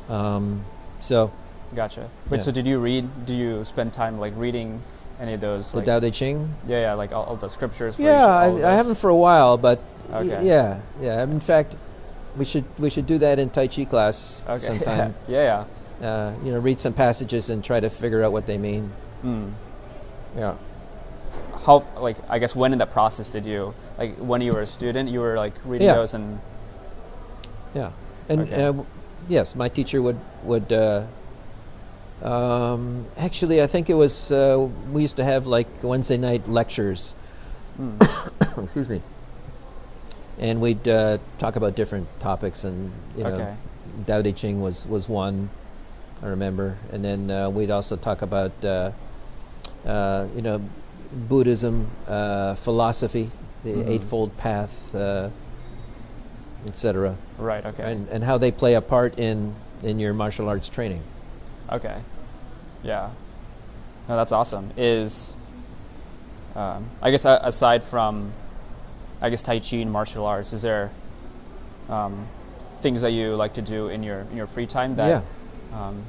[0.09, 0.65] um,
[0.99, 1.31] so
[1.75, 2.09] Gotcha.
[2.29, 2.37] Wait.
[2.37, 2.43] yeah.
[2.43, 3.25] So did you read?
[3.25, 4.81] Do you spend time like reading
[5.19, 5.71] any of those?
[5.71, 6.53] the Like, Tao Te Ching.
[6.67, 7.95] yeah, yeah, like all, all the scriptures.
[7.95, 9.79] For each, Yeah, of I, I haven't for a while, but
[10.09, 11.21] y- yeah, yeah.
[11.23, 11.75] In fact,
[12.37, 14.57] we should we should do that in Tai Chi class Okay.
[14.65, 15.13] sometime.
[15.27, 15.65] yeah,
[16.01, 16.07] yeah.
[16.07, 18.91] uh, you know, read some passages and try to figure out what they mean.
[19.23, 19.51] Mm.
[20.35, 20.55] Yeah.
[21.69, 24.65] How like I guess when in that process did you like when you were a
[24.67, 25.93] student you were like reading Yeah.
[26.01, 26.39] those and
[27.75, 27.91] Yeah,
[28.27, 28.55] and Okay.
[28.55, 28.85] uh, w-
[29.29, 30.73] yes, my teacher would would.
[30.73, 31.05] Uh,
[32.25, 37.13] um, actually, I think it was uh, we used to have like Wednesday night lectures.
[37.79, 38.01] mm.
[38.63, 39.01] Excuse me.
[40.39, 43.53] And we'd uh, talk about different topics, and you know, Okay.
[44.07, 45.49] Tao Te Ching was was one.
[46.23, 48.89] I remember, and then uh, we'd also talk about uh,
[49.85, 50.57] uh, you know
[51.11, 53.31] Buddhism, uh, philosophy,
[53.63, 53.89] the Mhm.
[53.89, 55.29] Eightfold Path, uh,
[56.67, 57.91] etc right okay.
[57.93, 61.01] And, and how they play a part in, in your martial arts training.
[61.71, 62.01] okay.
[62.83, 63.09] Yeah.
[64.09, 64.71] No that's awesome.
[64.77, 65.35] Is
[66.55, 68.31] um, I guess a- aside from
[69.21, 70.91] I guess Tai Chi and martial arts is there
[71.89, 72.27] um,
[72.81, 75.23] things that you like to do in your in your free time that
[75.73, 76.03] um,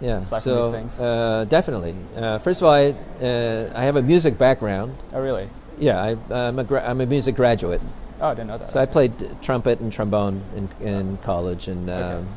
[0.00, 1.04] Yeah, Aside from these so.
[1.04, 1.94] Uh, definitely.
[2.16, 2.94] Uh, first of all, I,
[3.24, 4.96] uh, I have a music background.
[5.12, 6.16] oh really Yeah, I,
[6.48, 7.80] I'm, a gra- I'm a music graduate.
[8.20, 11.88] oh I didn't know that So I played trumpet and trombone in, in college, and
[11.90, 12.12] Okay.
[12.18, 12.28] um,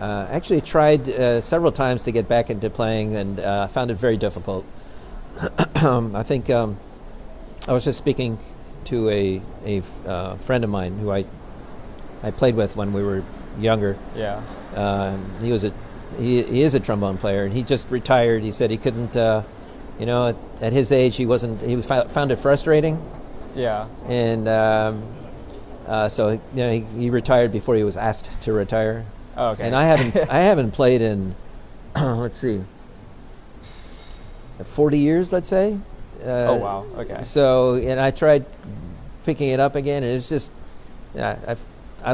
[0.00, 3.94] uh, actually tried uh, several times to get back into playing, and uh, found it
[3.94, 4.64] very difficult.
[5.76, 6.76] I think um,
[7.68, 8.38] I was just speaking
[8.86, 11.24] to a a f- uh, friend of mine who I
[12.22, 13.22] I played with when we were
[13.60, 13.96] younger.
[14.16, 14.42] yeah
[14.74, 15.72] Uh, he was a
[16.18, 18.42] he, he is a trombone player, and he just retired.
[18.42, 19.16] He said he couldn't.
[19.16, 19.42] Uh,
[19.98, 21.60] you know, at, at his age, he wasn't.
[21.62, 23.00] He fou- found it frustrating
[23.54, 25.02] yeah and um,
[25.86, 29.04] uh, so you know he, he retired before he was asked to retire.
[29.36, 31.34] oh, okay And I haven't I haven't played in
[31.96, 32.62] let's see,
[34.64, 35.78] forty years, let's say.
[36.22, 38.44] Uh, oh wow okay So and I tried
[39.24, 40.52] picking it up again, and it's just
[41.14, 41.64] yeah, I've,
[42.04, 42.12] I,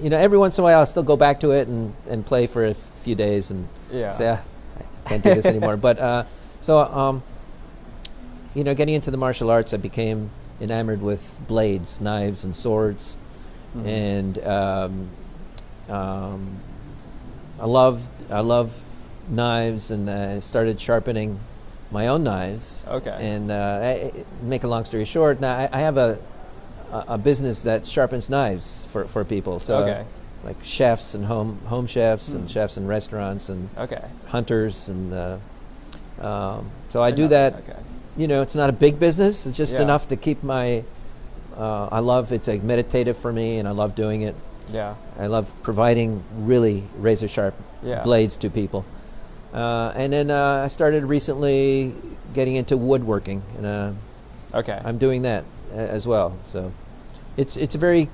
[0.00, 2.24] you know, every once in a while I'll still go back to it and, and
[2.24, 4.40] play for a few days and yeah say ah,
[5.04, 5.76] I can't do this anymore.
[5.76, 6.24] But uh,
[6.60, 7.22] so um,
[8.54, 10.30] you know, getting into the martial arts, I became
[10.60, 13.16] enamored with blades, knives, and swords,
[13.76, 13.86] Mhm.
[13.86, 15.08] and um,
[15.88, 16.56] um,
[17.60, 18.72] I love I love
[19.28, 21.38] knives, and I started sharpening
[21.92, 22.84] my own knives.
[22.88, 23.16] Okay.
[23.20, 26.18] And uh, I, I- make a long story short, now I, I have a,
[26.92, 29.58] a a business that sharpens knives for, for people.
[29.58, 30.04] So Okay.
[30.44, 32.48] Like chefs and home home chefs and Hmm.
[32.48, 35.36] chefs in restaurants and okay hunters and uh,
[36.20, 37.54] um, so I do that.
[37.54, 37.78] okay
[38.16, 39.46] You know, it's not a big business.
[39.46, 39.82] It's just Yeah.
[39.82, 40.84] enough to keep my.
[41.56, 44.34] Uh, I love it's like meditative for me, and I love doing it.
[44.72, 48.02] yeah I love providing really razor sharp Yeah.
[48.02, 48.84] blades to people.
[49.54, 51.92] Uh, and then uh, I started recently
[52.34, 53.90] getting into woodworking, and uh,
[54.54, 56.34] okay I'm doing that as well.
[56.46, 56.72] So
[57.36, 58.08] it's it's a very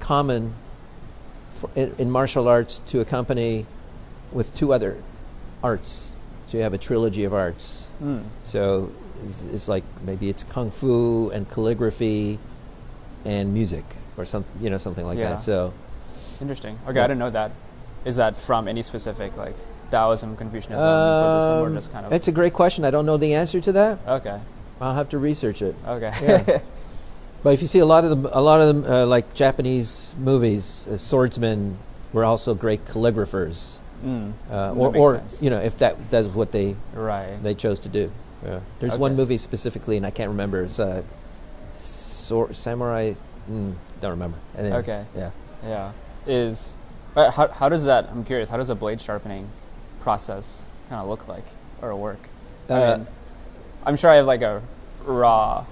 [0.00, 0.54] common
[1.58, 3.66] for, in, in martial arts to accompany
[4.32, 5.02] with two other
[5.62, 6.12] arts.
[6.46, 7.90] So you have a trilogy of arts.
[8.02, 8.24] Mm.
[8.44, 8.90] So
[9.24, 12.38] it's, it's like maybe it's kung fu and calligraphy
[13.24, 13.84] and music
[14.16, 15.30] or something, you know, something like Yeah.
[15.30, 15.42] that.
[15.42, 15.72] So
[16.40, 16.78] Interesting.
[16.86, 17.04] Okay, Yeah.
[17.04, 17.50] I didn't know that.
[18.04, 19.56] Is that from any specific like
[19.90, 22.12] Taoism, Confucianism, Buddhism, or um, just kind of?
[22.12, 22.84] it's a great question.
[22.84, 23.98] I don't know the answer to that.
[24.06, 24.38] okay.
[24.80, 25.74] I'll have to research it.
[25.86, 26.12] Okay.
[26.22, 26.60] Yeah.
[27.42, 30.14] But if you see a lot of them, a lot of them, uh, like Japanese
[30.18, 31.78] movies, uh, swordsmen
[32.12, 34.32] were also great calligraphers, mm.
[34.50, 37.40] uh, or, or you know, if that that's what they Right.
[37.42, 38.10] they chose to do.
[38.44, 38.60] Yeah.
[38.80, 40.62] There's one movie specifically, and I can't remember.
[40.62, 41.02] It's uh,
[41.74, 43.14] Sor- Samurai.
[43.50, 44.38] Mm, don't remember.
[44.56, 45.04] Anyway, Okay.
[45.16, 45.30] Yeah.
[45.64, 45.92] Yeah.
[46.26, 46.76] Is
[47.16, 48.08] uh, how how does that?
[48.10, 48.48] I'm curious.
[48.50, 49.48] How does a blade sharpening
[50.00, 51.44] process kind of look like
[51.82, 52.18] or work?
[52.68, 53.06] I Uh, mean,
[53.86, 54.62] I'm sure I have like a
[55.04, 55.64] raw,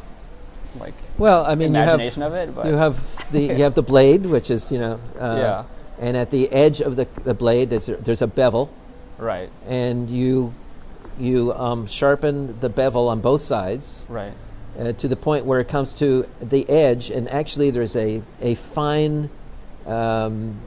[0.79, 3.83] like Well, I mean, you have of it, but you have the you have the
[3.83, 5.65] blade, which is you know, uh, yeah,
[5.99, 8.71] and at the edge of the the blade there's a, there's a bevel,
[9.19, 10.55] right, and you
[11.19, 14.07] you um, sharpen the bevel on both sides.
[14.11, 14.33] right,
[14.79, 18.55] uh, to the point where it comes to the edge, and actually there's a, a
[18.55, 19.31] fine
[19.87, 20.61] um,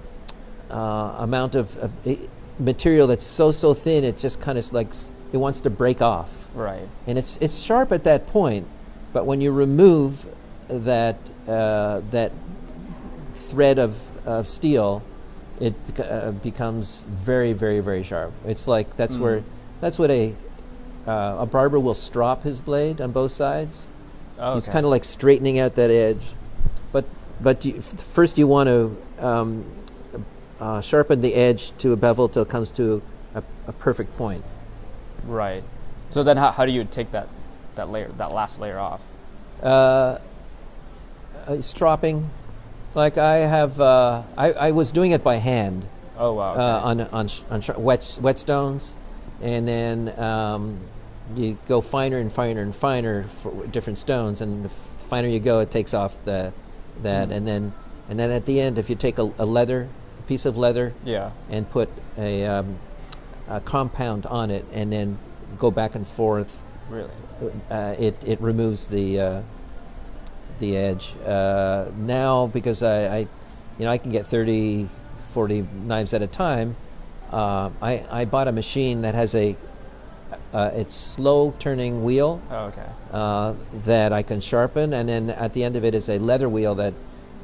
[0.72, 1.94] uh, amount of, of
[2.58, 4.92] material that's so so thin it just kind of like
[5.32, 8.68] it wants to break off, right, and it's it's sharp at that point,
[9.14, 10.28] but when you remove
[10.68, 12.32] that uh, that
[13.34, 15.02] thread of, of steel,
[15.60, 18.32] it uh, becomes very very very sharp.
[18.46, 19.22] It's like that's Mm.
[19.22, 19.44] where
[19.82, 20.36] that's what a
[21.08, 23.88] uh, a barber will strop his blade on both sides.
[24.38, 24.74] oh, He's okay.
[24.74, 26.22] kind of like straightening out that edge,
[26.92, 27.06] but
[27.42, 29.64] but you, f- first you want to um,
[30.60, 33.02] uh, sharpen the edge to a bevel till it comes to
[33.34, 34.44] a, a perfect point.
[35.26, 35.64] right.
[36.12, 37.28] So then, how, how do you take that
[37.80, 39.02] that layer, that last layer off?
[39.64, 40.20] Uh,
[41.48, 42.30] uh, stropping,
[42.94, 45.86] like I have, uh, I, I was doing it by hand
[46.18, 46.52] Oh wow.
[46.54, 46.62] Okay.
[46.62, 48.96] uh, on on, sh- on sh- wet whetstones,
[49.42, 50.80] and then um,
[51.36, 55.60] you go finer and finer and finer for different stones, and the finer you go,
[55.60, 56.52] it takes off the
[57.04, 57.36] that, Mm.
[57.38, 57.74] and then
[58.10, 59.88] and then at the end, if you take a, a leather,
[60.20, 61.32] a piece of leather, yeah.
[61.50, 62.78] and put a, um,
[63.48, 65.18] a compound on it, and then
[65.58, 67.10] go back and forth, Really.
[67.70, 69.42] Uh, it it removes the uh,
[70.60, 71.16] the edge.
[71.26, 73.18] Uh, now because I, I,
[73.78, 74.90] you know, I can get 30,
[75.32, 76.76] 40 knives at a time.
[77.32, 79.56] Uh, I I bought a machine that has a
[80.54, 82.86] uh, it's slow turning wheel Oh, okay.
[83.12, 83.54] uh,
[83.86, 86.76] that I can sharpen, and then at the end of it is a leather wheel
[86.76, 86.94] that.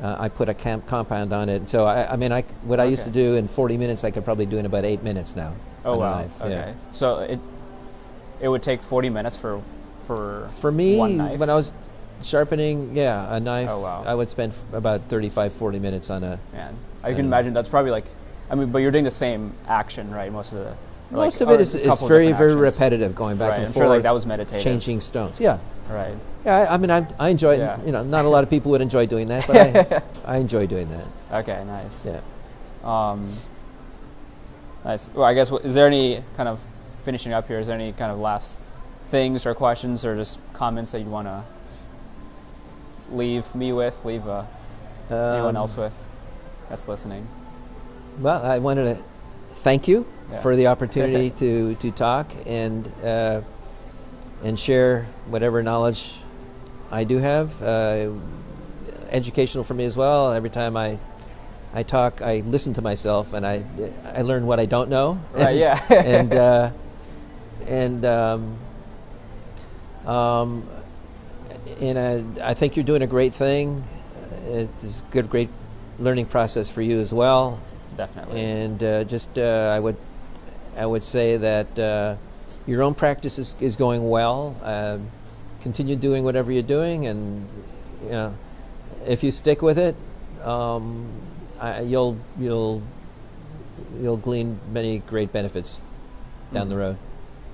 [0.04, 2.84] Uh, I put a camp compound on it, so I, I mean, I what I
[2.84, 5.54] used to do in 40 minutes, I could probably do in about eight minutes now.
[5.86, 6.18] Oh wow.
[6.18, 6.46] knife, yeah.
[6.46, 6.74] Okay.
[6.92, 7.40] So it
[8.42, 9.62] it would take 40 minutes for
[10.06, 11.40] for For me, one knife.
[11.40, 11.74] when I was
[12.24, 14.04] sharpening, yeah, a knife, Oh, wow.
[14.06, 16.40] I would spend about 35, 40 minutes on a.
[16.54, 18.06] Man, I can imagine that's probably like,
[18.50, 20.32] I mean, but you're doing the same action, right?
[20.32, 20.66] Most of the.
[20.66, 20.70] or
[21.12, 22.56] like- Most of it is, is very, very actions.
[22.56, 23.84] repetitive, going back Right, and I'm forth.
[23.86, 24.64] sure like that was meditative.
[24.64, 25.40] changing stones.
[25.40, 25.58] Yeah,
[25.90, 26.16] Right.
[26.46, 26.58] yeah.
[26.70, 27.58] I, I mean, I, I enjoy.
[27.58, 27.78] Yeah.
[27.86, 30.02] You know, not a lot of people would enjoy doing that, but I,
[30.36, 31.40] I enjoy doing that.
[31.42, 31.64] Okay.
[31.66, 32.06] Nice.
[32.06, 32.22] Yeah.
[32.84, 33.32] Um,
[34.84, 35.10] nice.
[35.14, 36.60] Well, I guess is there any kind of
[37.04, 37.60] finishing up here?
[37.60, 38.60] Is there any kind of last
[39.10, 41.44] things or questions or just comments that you want to
[43.12, 44.44] leave me with, leave uh,
[45.10, 46.06] anyone Um, else with
[46.70, 47.28] that's listening?
[48.20, 49.04] Well, I wanted to
[49.56, 50.42] thank you Yeah.
[50.42, 53.42] for the opportunity to, to talk and uh,
[54.44, 56.16] and share whatever knowledge
[56.92, 57.62] I do have.
[57.62, 58.12] Uh,
[59.12, 60.34] educational for me as well.
[60.34, 60.98] Every time I
[61.74, 63.64] I talk, I listen to myself and I
[64.14, 65.20] I learn what I don't know.
[65.34, 65.56] Right.
[65.58, 65.80] Yeah.
[65.94, 66.72] and uh,
[67.68, 68.58] and um,
[70.06, 70.68] um,
[71.82, 71.98] and
[72.40, 73.84] I, I think you're doing a great thing.
[74.48, 75.50] It's a good, great
[76.00, 77.60] learning process for you as well.
[77.98, 78.42] Definitely.
[78.42, 79.96] And uh, just uh, I would
[80.78, 82.16] I would say that uh,
[82.68, 84.56] your own practice is, is going well.
[84.62, 85.10] Um,
[85.62, 87.48] continue doing whatever you're doing, and
[88.04, 88.36] you know,
[89.08, 89.96] if you stick with it,
[90.44, 91.08] um,
[91.60, 92.82] I, you'll you'll
[94.02, 95.80] you'll glean many great benefits
[96.54, 96.80] down the Mhm.
[96.80, 96.98] road.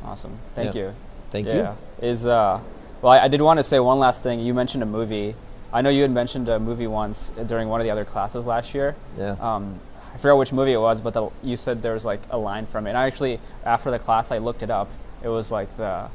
[0.04, 0.38] Awesome.
[0.56, 0.82] Thank Yeah.
[0.82, 0.94] you.
[1.30, 1.76] Thank yeah.
[2.02, 2.60] Is uh,
[3.02, 4.40] well, I, I did want to say one last thing.
[4.40, 5.36] You mentioned a movie.
[5.74, 8.74] I know you had mentioned a movie once during one of the other classes last
[8.74, 8.96] year.
[9.18, 9.36] Yeah.
[9.40, 9.80] Um,
[10.14, 12.66] I forgot which movie it was, but the, you said there was like a line
[12.66, 12.90] from it.
[12.90, 14.90] And I actually, after the class, I looked it up.
[15.24, 16.10] It was like the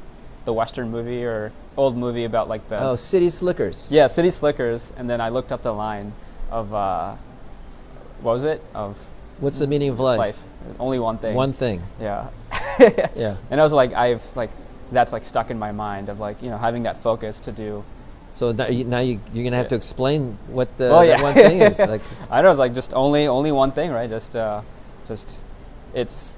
[0.45, 3.91] the Western movie or old movie about like the oh, City Slickers.
[3.91, 4.93] yeah City Slickers.
[4.95, 6.13] And then I looked up the line
[6.51, 7.15] of uh,
[8.21, 8.97] what was it of
[9.39, 10.17] What's the meaning of life?
[10.17, 10.43] life?
[10.79, 11.35] Only one thing.
[11.35, 11.81] One thing.
[11.99, 12.29] Yeah.
[13.15, 13.37] Yeah.
[13.49, 14.51] And I was like, I've like
[14.91, 17.83] that's like stuck in my mind of like you know having that focus to do.
[18.31, 21.21] So now, you, you're gonna have to explain what the Well, yeah.
[21.21, 21.79] one thing is.
[21.79, 24.09] Like, I know it's like just only only one thing, right?
[24.09, 24.61] Just uh,
[25.07, 25.37] just
[25.93, 26.37] it's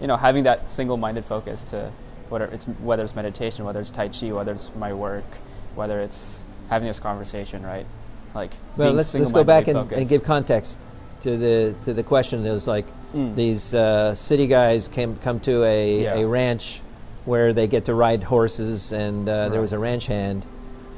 [0.00, 1.90] you know having that single-minded focus to
[2.28, 5.24] whether it's whether it's meditation, whether it's tai chi, whether it's my work,
[5.74, 7.86] whether it's having this conversation, right?
[8.34, 10.78] Like Well, let's, let's go back and, and give context
[11.20, 12.44] to the to the question.
[12.46, 13.34] It was like Mm.
[13.36, 16.14] these uh, city guys came come to a, Yeah.
[16.16, 16.82] a ranch
[17.26, 20.46] where they get to ride horses, and uh, there was a ranch hand,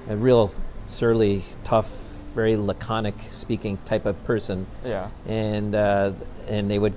[0.09, 0.53] a real
[0.87, 1.91] surly, tough,
[2.35, 5.09] very laconic speaking type of person, Yeah.
[5.27, 6.13] and uh,
[6.47, 6.95] and they would,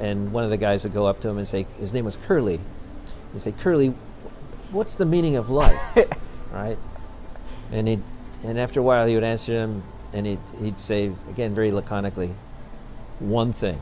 [0.00, 2.16] and one of the guys would go up to him and say, his name was
[2.16, 2.60] Curly.
[3.32, 3.94] He'd say, Curly,
[4.72, 5.78] what's the meaning of life?
[6.52, 6.78] right?
[7.70, 7.98] And he,
[8.44, 12.32] and after a while, he would answer him, and he'd, he'd say again very laconically,
[13.18, 13.80] one thing.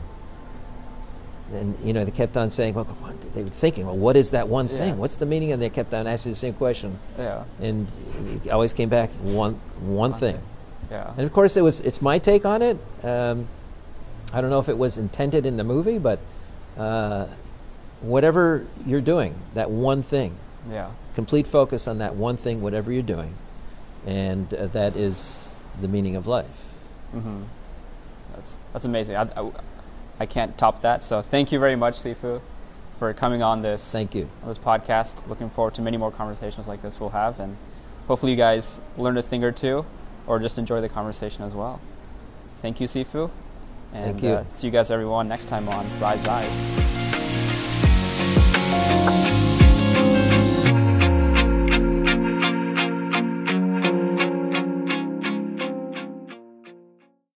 [1.53, 4.31] And you know, they kept on saying, well, what- they were thinking, well, what is
[4.31, 4.89] that one thing?
[4.89, 4.95] Yeah.
[4.95, 5.51] What's the meaning?
[5.53, 7.43] And they kept on asking the same question, Yeah.
[7.61, 7.87] and
[8.43, 10.39] it always came back, one, one thing.
[10.91, 11.11] Yeah.
[11.17, 12.77] And of course, it was it's my take on it.
[13.03, 13.47] Um,
[14.33, 16.19] I don't know if it was intended in the movie, but
[16.77, 17.27] uh,
[18.01, 20.35] whatever you're doing, that one thing,
[20.69, 20.89] Yeah.
[21.15, 23.35] complete focus on that one thing, whatever you're doing,
[24.05, 26.45] and uh, that is the meaning of life.
[27.15, 27.43] Mm-hmm.
[28.35, 29.15] That's that's amazing.
[29.15, 29.51] I, I,
[30.19, 31.03] I can't top that.
[31.03, 32.41] So thank you very much, Sifu,
[32.97, 34.29] for coming on this Thank you.
[34.45, 35.27] this podcast.
[35.27, 37.57] Looking forward to many more conversations like this we'll have, and
[38.07, 39.85] hopefully you guys learn a thing or two,
[40.25, 41.79] or just enjoy the conversation as well.
[42.61, 43.29] Thank you, Sifu.
[43.93, 44.29] And Thank you.
[44.31, 46.97] Uh, see you guys everyone next time on Size Eyes.